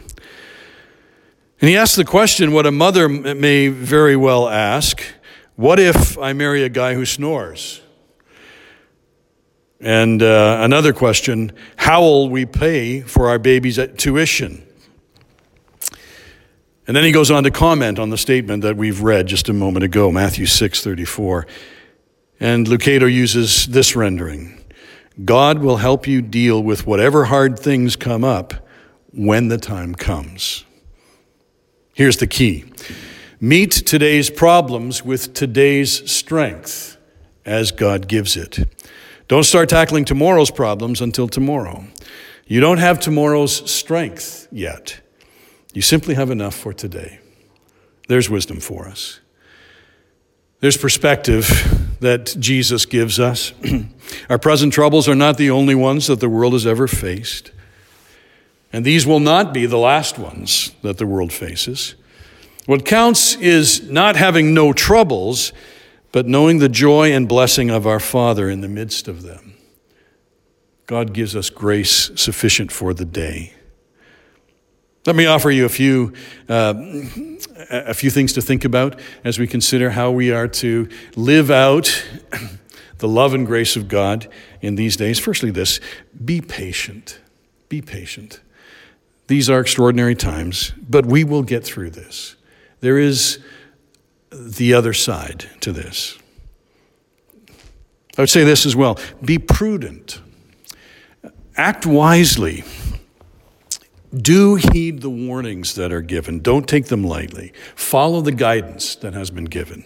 And 1.62 1.70
he 1.70 1.78
asks 1.78 1.96
the 1.96 2.04
question 2.04 2.52
what 2.54 2.66
a 2.66 2.72
mother 2.72 3.08
may 3.08 3.68
very 3.68 4.16
well 4.16 4.50
ask 4.50 5.04
what 5.56 5.80
if 5.80 6.18
I 6.18 6.34
marry 6.34 6.64
a 6.64 6.70
guy 6.70 6.96
who 6.96 7.06
snores? 7.06 7.82
And 9.80 10.24
uh, 10.24 10.58
another 10.62 10.92
question 10.92 11.52
how 11.76 12.02
will 12.02 12.30
we 12.30 12.48
pay 12.48 13.02
for 13.02 13.30
our 13.30 13.38
baby's 13.38 13.80
tuition? 13.98 14.66
And 16.88 16.98
then 16.98 17.04
he 17.04 17.12
goes 17.12 17.30
on 17.30 17.44
to 17.44 17.52
comment 17.52 18.00
on 18.00 18.10
the 18.10 18.18
statement 18.18 18.64
that 18.64 18.76
we've 18.76 19.02
read 19.02 19.28
just 19.28 19.48
a 19.48 19.54
moment 19.54 19.86
ago, 19.86 20.12
Matthew 20.12 20.48
6 20.48 20.84
34. 20.84 21.46
And 22.40 22.66
Lucado 22.66 23.12
uses 23.12 23.68
this 23.68 23.96
rendering 23.96 24.64
God 25.24 25.60
will 25.60 25.78
help 25.78 26.08
you 26.08 26.24
deal 26.24 26.64
with 26.64 26.88
whatever 26.88 27.26
hard 27.26 27.60
things 27.60 27.96
come 27.96 28.24
up 28.24 28.68
when 29.14 29.50
the 29.50 29.60
time 29.60 29.94
comes. 29.94 30.66
Here's 31.94 32.18
the 32.18 32.28
key 32.28 32.66
meet 33.40 33.72
today's 33.72 34.30
problems 34.30 35.04
with 35.04 35.34
today's 35.34 36.10
strength 36.10 36.98
as 37.46 37.72
God 37.72 38.08
gives 38.08 38.38
it. 38.38 38.60
Don't 39.28 39.44
start 39.44 39.70
tackling 39.70 40.06
tomorrow's 40.06 40.52
problems 40.52 41.02
until 41.02 41.28
tomorrow. 41.28 41.86
You 42.46 42.60
don't 42.60 42.78
have 42.78 43.00
tomorrow's 43.00 43.70
strength 43.70 44.48
yet. 44.52 45.00
You 45.74 45.82
simply 45.82 46.16
have 46.16 46.30
enough 46.30 46.56
for 46.56 46.74
today. 46.74 47.20
There's 48.08 48.30
wisdom 48.30 48.60
for 48.60 48.88
us. 48.88 49.20
There's 50.60 50.78
perspective 50.78 51.98
that 52.02 52.36
Jesus 52.40 52.86
gives 52.86 53.20
us. 53.20 53.54
Our 54.30 54.38
present 54.38 54.74
troubles 54.74 55.08
are 55.08 55.16
not 55.16 55.38
the 55.38 55.50
only 55.50 55.76
ones 55.76 56.08
that 56.08 56.20
the 56.20 56.30
world 56.30 56.54
has 56.54 56.68
ever 56.68 56.88
faced. 56.88 57.52
And 58.74 58.86
these 58.86 59.06
will 59.06 59.20
not 59.20 59.54
be 59.54 59.66
the 59.66 59.78
last 59.78 60.18
ones 60.18 60.72
that 60.82 60.98
the 60.98 61.06
world 61.06 61.34
faces. 61.34 61.96
What 62.66 62.86
counts 62.86 63.36
is 63.36 63.90
not 63.90 64.16
having 64.16 64.54
no 64.54 64.72
troubles, 64.72 65.52
but 66.12 66.28
knowing 66.28 66.60
the 66.60 66.70
joy 66.70 67.12
and 67.12 67.28
blessing 67.28 67.70
of 67.70 67.88
our 67.88 68.00
Father 68.00 68.50
in 68.50 68.62
the 68.62 68.70
midst 68.70 69.08
of 69.08 69.24
them. 69.24 69.56
God 70.88 71.14
gives 71.14 71.36
us 71.36 71.50
grace 71.50 72.12
sufficient 72.16 72.72
for 72.72 72.94
the 72.94 73.06
day. 73.06 73.54
Let 75.06 75.16
me 75.16 75.26
offer 75.26 75.50
you 75.50 75.66
a 75.66 75.70
few, 75.70 76.14
uh, 76.48 76.76
a 77.72 77.94
few 77.94 78.12
things 78.12 78.34
to 78.34 78.42
think 78.42 78.66
about 78.66 79.00
as 79.24 79.40
we 79.40 79.48
consider 79.48 79.92
how 79.92 80.12
we 80.12 80.32
are 80.32 80.48
to 80.48 80.90
live 81.16 81.50
out 81.50 82.06
the 83.00 83.08
love 83.08 83.34
and 83.34 83.48
grace 83.48 83.76
of 83.76 83.88
God 83.88 84.28
in 84.62 84.76
these 84.76 84.96
days. 84.96 85.18
Firstly, 85.18 85.50
this 85.50 85.80
be 86.24 86.40
patient. 86.40 87.20
Be 87.68 87.82
patient. 87.82 88.42
These 89.28 89.50
are 89.50 89.60
extraordinary 89.60 90.16
times, 90.16 90.74
but 90.78 91.06
we 91.06 91.24
will 91.24 91.44
get 91.44 91.64
through 91.64 91.92
this. 91.92 92.36
There 92.82 92.98
is 92.98 93.40
the 94.32 94.74
other 94.74 94.94
side 94.94 95.50
to 95.62 95.72
this. 95.72 96.18
I 98.18 98.22
would 98.22 98.30
say 98.30 98.44
this 98.44 98.66
as 98.66 98.76
well 98.76 99.00
be 99.24 99.38
prudent, 99.38 100.22
act 101.56 101.86
wisely 101.86 102.64
Do 104.16 104.56
heed 104.56 105.02
the 105.02 105.10
warnings 105.10 105.76
that 105.76 105.94
are 105.94 106.02
given. 106.02 106.40
Don't 106.40 106.68
take 106.68 106.88
them 106.88 107.04
lightly. 107.04 107.54
Follow 107.76 108.20
the 108.20 108.34
guidance 108.34 108.96
that 108.96 109.14
has 109.14 109.32
been 109.32 109.46
given. 109.46 109.86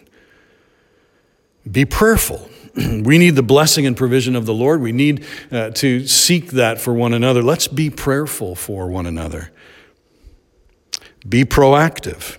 Be 1.69 1.85
prayerful. 1.85 2.49
we 3.03 3.17
need 3.17 3.35
the 3.35 3.43
blessing 3.43 3.85
and 3.85 3.95
provision 3.95 4.35
of 4.35 4.45
the 4.45 4.53
Lord. 4.53 4.81
We 4.81 4.91
need 4.91 5.25
uh, 5.51 5.71
to 5.71 6.05
seek 6.07 6.51
that 6.51 6.79
for 6.79 6.93
one 6.93 7.13
another. 7.13 7.41
Let's 7.41 7.67
be 7.67 7.89
prayerful 7.89 8.55
for 8.55 8.87
one 8.87 9.05
another. 9.05 9.51
Be 11.27 11.45
proactive. 11.45 12.37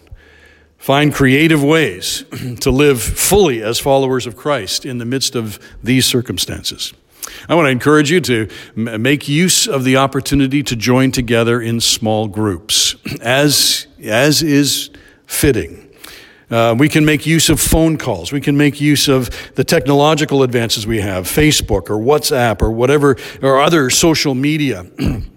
Find 0.79 1.13
creative 1.13 1.65
ways 1.65 2.25
to 2.61 2.71
live 2.71 3.03
fully 3.03 3.63
as 3.63 3.79
followers 3.79 4.27
of 4.27 4.37
Christ 4.37 4.85
in 4.85 4.99
the 4.99 5.05
midst 5.05 5.35
of 5.35 5.59
these 5.83 6.07
circumstances. 6.07 6.93
I 7.49 7.55
want 7.55 7.67
to 7.67 7.71
encourage 7.71 8.11
you 8.11 8.21
to 8.21 8.49
make 8.77 9.29
use 9.29 9.67
of 9.67 9.85
the 9.85 9.97
opportunity 9.97 10.63
to 10.63 10.77
join 10.77 11.11
together 11.11 11.61
in 11.61 11.81
small 11.81 12.29
groups, 12.29 12.95
as, 13.21 13.87
as 14.03 14.43
is 14.43 14.91
fitting. 15.27 15.86
Uh, 16.51 16.75
we 16.79 16.89
can 16.89 17.05
make 17.05 17.27
use 17.27 17.49
of 17.49 17.61
phone 17.61 17.99
calls. 17.99 18.31
We 18.31 18.41
can 18.41 18.57
make 18.57 18.81
use 18.81 19.09
of 19.09 19.31
the 19.55 19.65
technological 19.65 20.43
advances 20.43 20.87
we 20.87 21.01
have, 21.01 21.27
Facebook 21.27 21.91
or 21.91 21.99
WhatsApp 21.99 22.63
or 22.63 22.71
whatever, 22.71 23.17
or 23.43 23.61
other 23.61 23.91
social 23.91 24.35
media. 24.35 24.87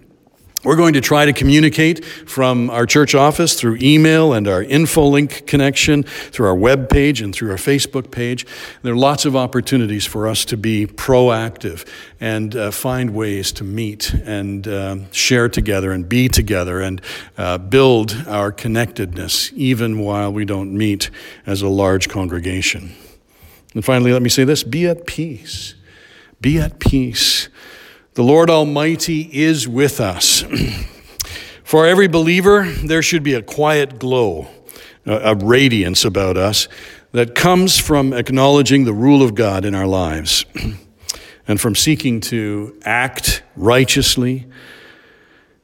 We're 0.62 0.76
going 0.76 0.94
to 0.96 1.02
try 1.02 1.24
to 1.24 1.32
communicate 1.32 2.04
from 2.04 2.70
our 2.70 2.86
church 2.86 3.16
office 3.16 3.58
through 3.58 3.78
email 3.82 4.34
and 4.34 4.46
our 4.46 4.62
InfoLink 4.62 5.48
connection, 5.48 6.04
through 6.04 6.48
our 6.48 6.56
web 6.56 6.90
page 6.90 7.22
and 7.22 7.34
through 7.34 7.52
our 7.52 7.58
Facebook 7.58 8.12
page. 8.12 8.46
There 8.82 8.92
are 8.92 8.98
lots 8.98 9.24
of 9.24 9.38
opportunities 9.38 10.06
for 10.06 10.28
us 10.28 10.44
to 10.46 10.58
be 10.58 10.86
proactive 10.86 11.88
and 12.20 12.54
uh, 12.58 12.72
find 12.72 13.14
ways 13.14 13.54
to 13.54 13.64
meet 13.64 14.14
and 14.14 14.68
uh, 14.68 15.10
share 15.12 15.48
together 15.48 15.94
and 15.94 16.10
be 16.10 16.28
together 16.28 16.82
and 16.82 17.02
uh, 17.38 17.58
build 17.58 18.22
our 18.28 18.52
connectedness 18.52 19.54
even 19.54 20.00
while 20.00 20.34
we 20.34 20.44
don't 20.44 20.78
meet 20.78 21.10
as 21.46 21.62
a 21.62 21.70
large 21.70 22.10
congregation. 22.10 22.94
And 23.74 23.86
finally, 23.86 24.12
let 24.12 24.22
me 24.22 24.30
say 24.30 24.44
this 24.44 24.64
be 24.64 24.88
at 24.88 25.08
peace. 25.08 25.76
Be 26.42 26.60
at 26.60 26.80
peace. 26.80 27.48
The 28.16 28.24
Lord 28.24 28.50
Almighty 28.50 29.30
is 29.32 29.68
with 29.68 30.02
us. 30.02 30.44
For 31.64 31.86
every 31.86 32.08
believer, 32.08 32.64
there 32.64 33.04
should 33.04 33.22
be 33.22 33.36
a 33.36 33.42
quiet 33.44 34.00
glow, 34.00 34.48
a 35.06 35.36
radiance 35.36 36.04
about 36.04 36.36
us 36.36 36.68
that 37.12 37.36
comes 37.36 37.78
from 37.78 38.12
acknowledging 38.12 38.86
the 38.86 38.94
rule 38.94 39.22
of 39.22 39.36
God 39.36 39.64
in 39.64 39.76
our 39.76 39.86
lives 39.86 40.44
and 41.48 41.62
from 41.62 41.76
seeking 41.76 42.20
to 42.22 42.80
act 42.84 43.44
righteously 43.56 44.48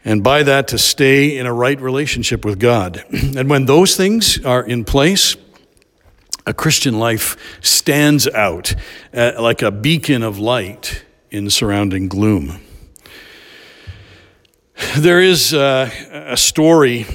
and 0.03 0.23
by 0.23 0.43
that 0.43 0.67
to 0.67 0.77
stay 0.77 1.35
in 1.39 1.47
a 1.47 1.53
right 1.53 1.81
relationship 1.81 2.45
with 2.45 2.59
God. 2.59 3.03
And 3.35 3.49
when 3.49 3.65
those 3.65 3.97
things 3.97 4.43
are 4.45 4.61
in 4.63 4.85
place, 4.85 5.35
a 6.45 6.53
Christian 6.53 6.99
life 6.99 7.57
stands 7.61 8.27
out 8.27 8.75
uh, 9.15 9.31
like 9.39 9.63
a 9.63 9.71
beacon 9.71 10.21
of 10.21 10.37
light 10.37 11.04
in 11.31 11.49
surrounding 11.49 12.07
gloom. 12.07 12.59
There 14.97 15.21
is 15.21 15.53
uh, 15.53 15.89
a 16.11 16.35
story 16.35 17.05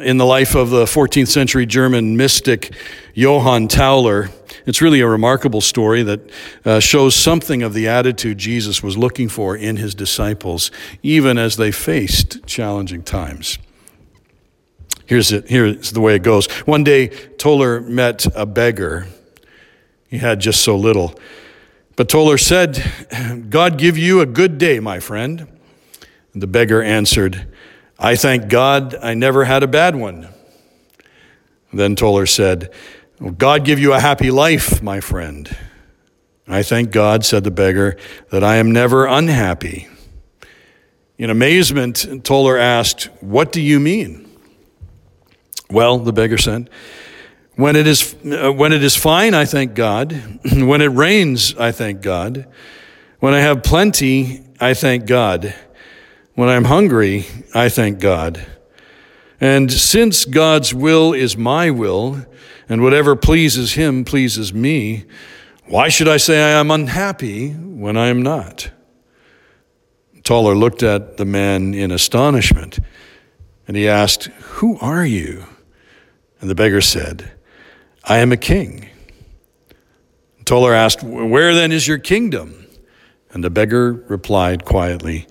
in 0.00 0.16
the 0.16 0.24
life 0.24 0.54
of 0.54 0.70
the 0.70 0.84
14th 0.84 1.28
century 1.28 1.66
German 1.66 2.16
mystic 2.16 2.74
Johann 3.12 3.68
Tauler. 3.68 4.30
It's 4.66 4.80
really 4.80 5.00
a 5.00 5.06
remarkable 5.06 5.60
story 5.60 6.02
that 6.02 6.30
uh, 6.64 6.80
shows 6.80 7.14
something 7.14 7.62
of 7.62 7.74
the 7.74 7.88
attitude 7.88 8.38
Jesus 8.38 8.82
was 8.82 8.96
looking 8.96 9.28
for 9.28 9.54
in 9.54 9.76
his 9.76 9.94
disciples, 9.94 10.70
even 11.02 11.36
as 11.36 11.56
they 11.56 11.70
faced 11.70 12.46
challenging 12.46 13.02
times. 13.02 13.58
Here's, 15.06 15.30
it, 15.32 15.48
here's 15.48 15.92
the 15.92 16.00
way 16.00 16.14
it 16.16 16.22
goes. 16.22 16.46
One 16.66 16.84
day, 16.84 17.08
Tauler 17.36 17.86
met 17.86 18.26
a 18.34 18.46
beggar. 18.46 19.06
He 20.08 20.18
had 20.18 20.40
just 20.40 20.62
so 20.62 20.76
little. 20.76 21.18
But 21.96 22.08
Tauler 22.08 22.40
said, 22.40 23.50
God 23.50 23.78
give 23.78 23.96
you 23.96 24.20
a 24.20 24.26
good 24.26 24.58
day, 24.58 24.80
my 24.80 24.98
friend. 24.98 25.46
And 26.32 26.42
the 26.42 26.46
beggar 26.46 26.82
answered, 26.82 27.46
I 27.98 28.16
thank 28.16 28.48
God 28.48 28.96
I 28.96 29.14
never 29.14 29.44
had 29.44 29.62
a 29.62 29.68
bad 29.68 29.94
one. 29.94 30.28
Then 31.72 31.94
Tauler 31.94 32.28
said, 32.28 32.72
God 33.38 33.64
give 33.64 33.78
you 33.78 33.92
a 33.92 34.00
happy 34.00 34.30
life, 34.30 34.82
my 34.82 35.00
friend. 35.00 35.56
I 36.48 36.62
thank 36.62 36.90
God, 36.90 37.24
said 37.24 37.44
the 37.44 37.50
beggar, 37.50 37.96
that 38.30 38.44
I 38.44 38.56
am 38.56 38.72
never 38.72 39.06
unhappy. 39.06 39.88
In 41.16 41.30
amazement, 41.30 41.96
Tauler 42.24 42.58
asked, 42.58 43.04
What 43.20 43.52
do 43.52 43.60
you 43.60 43.78
mean? 43.78 44.28
Well, 45.70 45.98
the 45.98 46.12
beggar 46.12 46.38
said, 46.38 46.68
when 47.56 47.76
it 47.76 47.86
is, 47.86 48.14
uh, 48.24 48.52
when 48.52 48.72
it 48.72 48.82
is 48.82 48.96
fine, 48.96 49.34
I 49.34 49.44
thank 49.44 49.74
God. 49.74 50.12
when 50.52 50.80
it 50.80 50.86
rains, 50.86 51.54
I 51.56 51.72
thank 51.72 52.02
God. 52.02 52.46
When 53.20 53.32
I 53.32 53.40
have 53.40 53.62
plenty, 53.62 54.44
I 54.60 54.74
thank 54.74 55.06
God. 55.06 55.54
When 56.34 56.48
I'm 56.48 56.64
hungry, 56.64 57.26
I 57.54 57.68
thank 57.68 58.00
God. 58.00 58.44
And 59.40 59.70
since 59.72 60.24
God's 60.24 60.74
will 60.74 61.12
is 61.12 61.36
my 61.36 61.70
will, 61.70 62.26
and 62.68 62.82
whatever 62.82 63.14
pleases 63.14 63.74
Him 63.74 64.04
pleases 64.04 64.52
me, 64.52 65.04
why 65.66 65.88
should 65.88 66.08
I 66.08 66.16
say 66.16 66.42
I 66.42 66.60
am 66.60 66.70
unhappy 66.70 67.52
when 67.52 67.96
I 67.96 68.08
am 68.08 68.22
not? 68.22 68.70
Tauler 70.22 70.58
looked 70.58 70.82
at 70.82 71.18
the 71.18 71.24
man 71.24 71.74
in 71.74 71.90
astonishment, 71.90 72.78
and 73.68 73.76
he 73.76 73.86
asked, 73.86 74.24
Who 74.24 74.78
are 74.78 75.04
you? 75.04 75.44
And 76.40 76.50
the 76.50 76.54
beggar 76.54 76.80
said, 76.80 77.30
I 78.06 78.18
am 78.18 78.32
a 78.32 78.36
king. 78.36 78.88
Tauler 80.44 80.74
asked, 80.74 81.02
Where 81.02 81.54
then 81.54 81.72
is 81.72 81.88
your 81.88 81.98
kingdom? 81.98 82.66
And 83.32 83.42
the 83.42 83.50
beggar 83.50 83.92
replied 83.92 84.64
quietly, 84.64 85.26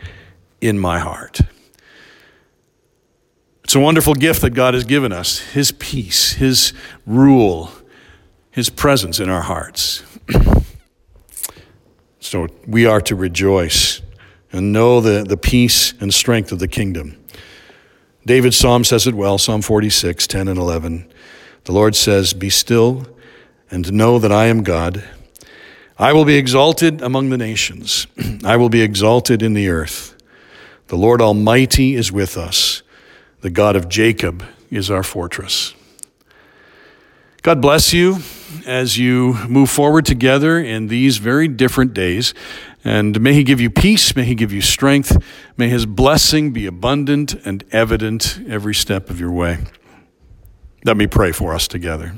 In 0.59 0.79
my 0.79 0.99
heart. 0.99 1.41
It's 3.63 3.75
a 3.75 3.79
wonderful 3.79 4.15
gift 4.15 4.41
that 4.41 4.51
God 4.51 4.73
has 4.73 4.83
given 4.83 5.11
us 5.11 5.39
His 5.39 5.71
peace, 5.71 6.33
His 6.33 6.73
rule, 7.05 7.71
His 8.51 8.69
presence 8.69 9.19
in 9.19 9.29
our 9.29 9.41
hearts. 9.41 10.03
so 12.19 12.47
we 12.67 12.85
are 12.85 13.01
to 13.01 13.15
rejoice 13.15 14.01
and 14.51 14.73
know 14.73 14.99
the, 14.99 15.23
the 15.23 15.37
peace 15.37 15.93
and 15.99 16.13
strength 16.13 16.51
of 16.51 16.59
the 16.59 16.67
kingdom. 16.67 17.17
David's 18.25 18.57
psalm 18.57 18.83
says 18.83 19.05
it 19.05 19.15
well 19.15 19.37
Psalm 19.37 19.61
46, 19.61 20.27
10 20.27 20.47
and 20.47 20.57
11. 20.57 21.11
The 21.65 21.71
Lord 21.71 21.95
says, 21.95 22.33
Be 22.33 22.49
still 22.49 23.07
and 23.71 23.91
know 23.93 24.19
that 24.19 24.31
I 24.31 24.45
am 24.45 24.63
God. 24.63 25.03
I 25.97 26.13
will 26.13 26.25
be 26.25 26.35
exalted 26.35 27.01
among 27.01 27.29
the 27.29 27.37
nations, 27.37 28.07
I 28.43 28.57
will 28.57 28.69
be 28.69 28.81
exalted 28.81 29.41
in 29.41 29.53
the 29.53 29.69
earth. 29.69 30.15
The 30.87 30.97
Lord 30.97 31.21
Almighty 31.21 31.95
is 31.95 32.11
with 32.11 32.37
us, 32.37 32.81
the 33.41 33.49
God 33.49 33.75
of 33.75 33.89
Jacob 33.89 34.43
is 34.69 34.91
our 34.91 35.03
fortress. 35.03 35.73
God 37.41 37.61
bless 37.61 37.93
you 37.93 38.19
as 38.65 38.97
you 38.97 39.33
move 39.49 39.69
forward 39.69 40.05
together 40.05 40.59
in 40.59 40.87
these 40.87 41.17
very 41.17 41.49
different 41.49 41.93
days. 41.93 42.33
And 42.85 43.19
may 43.19 43.33
He 43.33 43.43
give 43.43 43.59
you 43.59 43.69
peace, 43.69 44.15
may 44.15 44.23
He 44.23 44.33
give 44.33 44.53
you 44.53 44.61
strength, 44.61 45.17
may 45.57 45.67
His 45.67 45.85
blessing 45.85 46.51
be 46.51 46.65
abundant 46.65 47.33
and 47.45 47.63
evident 47.71 48.39
every 48.47 48.73
step 48.73 49.09
of 49.09 49.19
your 49.19 49.31
way. 49.31 49.57
Let 50.85 50.97
me 50.97 51.07
pray 51.07 51.31
for 51.31 51.53
us 51.53 51.67
together. 51.67 52.13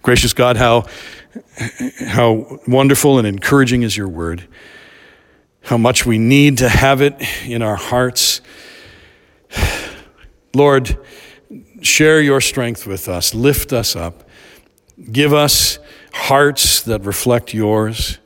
Gracious 0.00 0.32
God, 0.32 0.56
how, 0.56 0.86
how 2.06 2.58
wonderful 2.66 3.18
and 3.18 3.26
encouraging 3.26 3.82
is 3.82 3.96
your 3.96 4.08
word. 4.08 4.48
How 5.62 5.76
much 5.76 6.06
we 6.06 6.18
need 6.18 6.58
to 6.58 6.68
have 6.68 7.00
it 7.02 7.14
in 7.46 7.62
our 7.62 7.76
hearts. 7.76 8.40
Lord, 10.54 10.98
share 11.82 12.20
your 12.20 12.40
strength 12.40 12.86
with 12.86 13.08
us. 13.08 13.34
Lift 13.34 13.72
us 13.72 13.94
up. 13.94 14.28
Give 15.10 15.32
us 15.32 15.78
hearts 16.12 16.82
that 16.82 17.04
reflect 17.04 17.54
yours. 17.54 18.18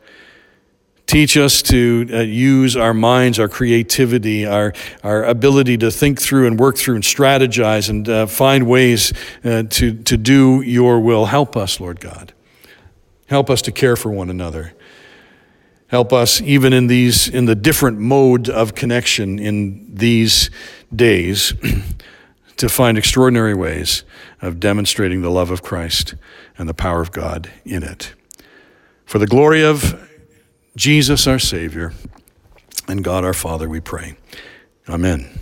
Teach 1.07 1.37
us 1.37 1.63
to 1.63 2.09
uh, 2.13 2.17
use 2.19 2.77
our 2.77 2.93
minds, 2.93 3.39
our 3.39 3.49
creativity, 3.49 4.45
our, 4.45 4.73
our 5.05 5.23
ability 5.23 5.79
to 5.79 5.91
think 5.93 6.21
through 6.21 6.49
and 6.49 6.59
work 6.59 6.77
through 6.77 6.97
and 6.97 7.05
strategize 7.05 7.89
and 7.89 8.09
uh, 8.09 8.27
find 8.27 8.67
ways 8.67 9.13
uh, 9.45 9.63
to, 9.71 9.95
to 10.03 10.17
do 10.17 10.63
your 10.63 10.99
will. 10.99 11.27
Help 11.27 11.57
us, 11.57 11.79
Lord 11.79 12.01
God. 12.01 12.33
Help 13.27 13.51
us 13.51 13.63
to 13.63 13.73
care 13.73 13.95
for 13.95 14.11
one 14.11 14.31
another. 14.31 14.75
Help 15.89 16.13
us, 16.13 16.41
even 16.41 16.73
in 16.73 16.89
these, 16.89 17.29
in 17.29 17.45
the 17.45 17.55
different 17.55 17.99
mode 17.99 18.49
of 18.49 18.75
connection 18.75 19.39
in 19.39 19.87
these 19.95 20.51
days, 20.95 21.55
to 22.57 22.69
find 22.69 22.99
extraordinary 22.99 23.55
ways 23.55 24.03
of 24.43 24.59
demonstrating 24.59 25.23
the 25.23 25.31
love 25.31 25.53
of 25.53 25.63
Christ 25.63 26.17
and 26.59 26.69
the 26.69 26.75
power 26.75 27.01
of 27.01 27.13
God 27.13 27.53
in 27.65 27.85
it. 27.85 28.15
For 29.05 29.21
the 29.21 29.27
glory 29.29 29.63
of 29.63 30.03
Jesus, 30.77 31.27
our 31.27 31.39
Savior, 31.39 31.95
and 32.87 33.03
God 33.03 33.25
our 33.25 33.33
Father, 33.33 33.69
we 33.69 33.81
pray. 33.81 34.17
Amen. 34.89 35.41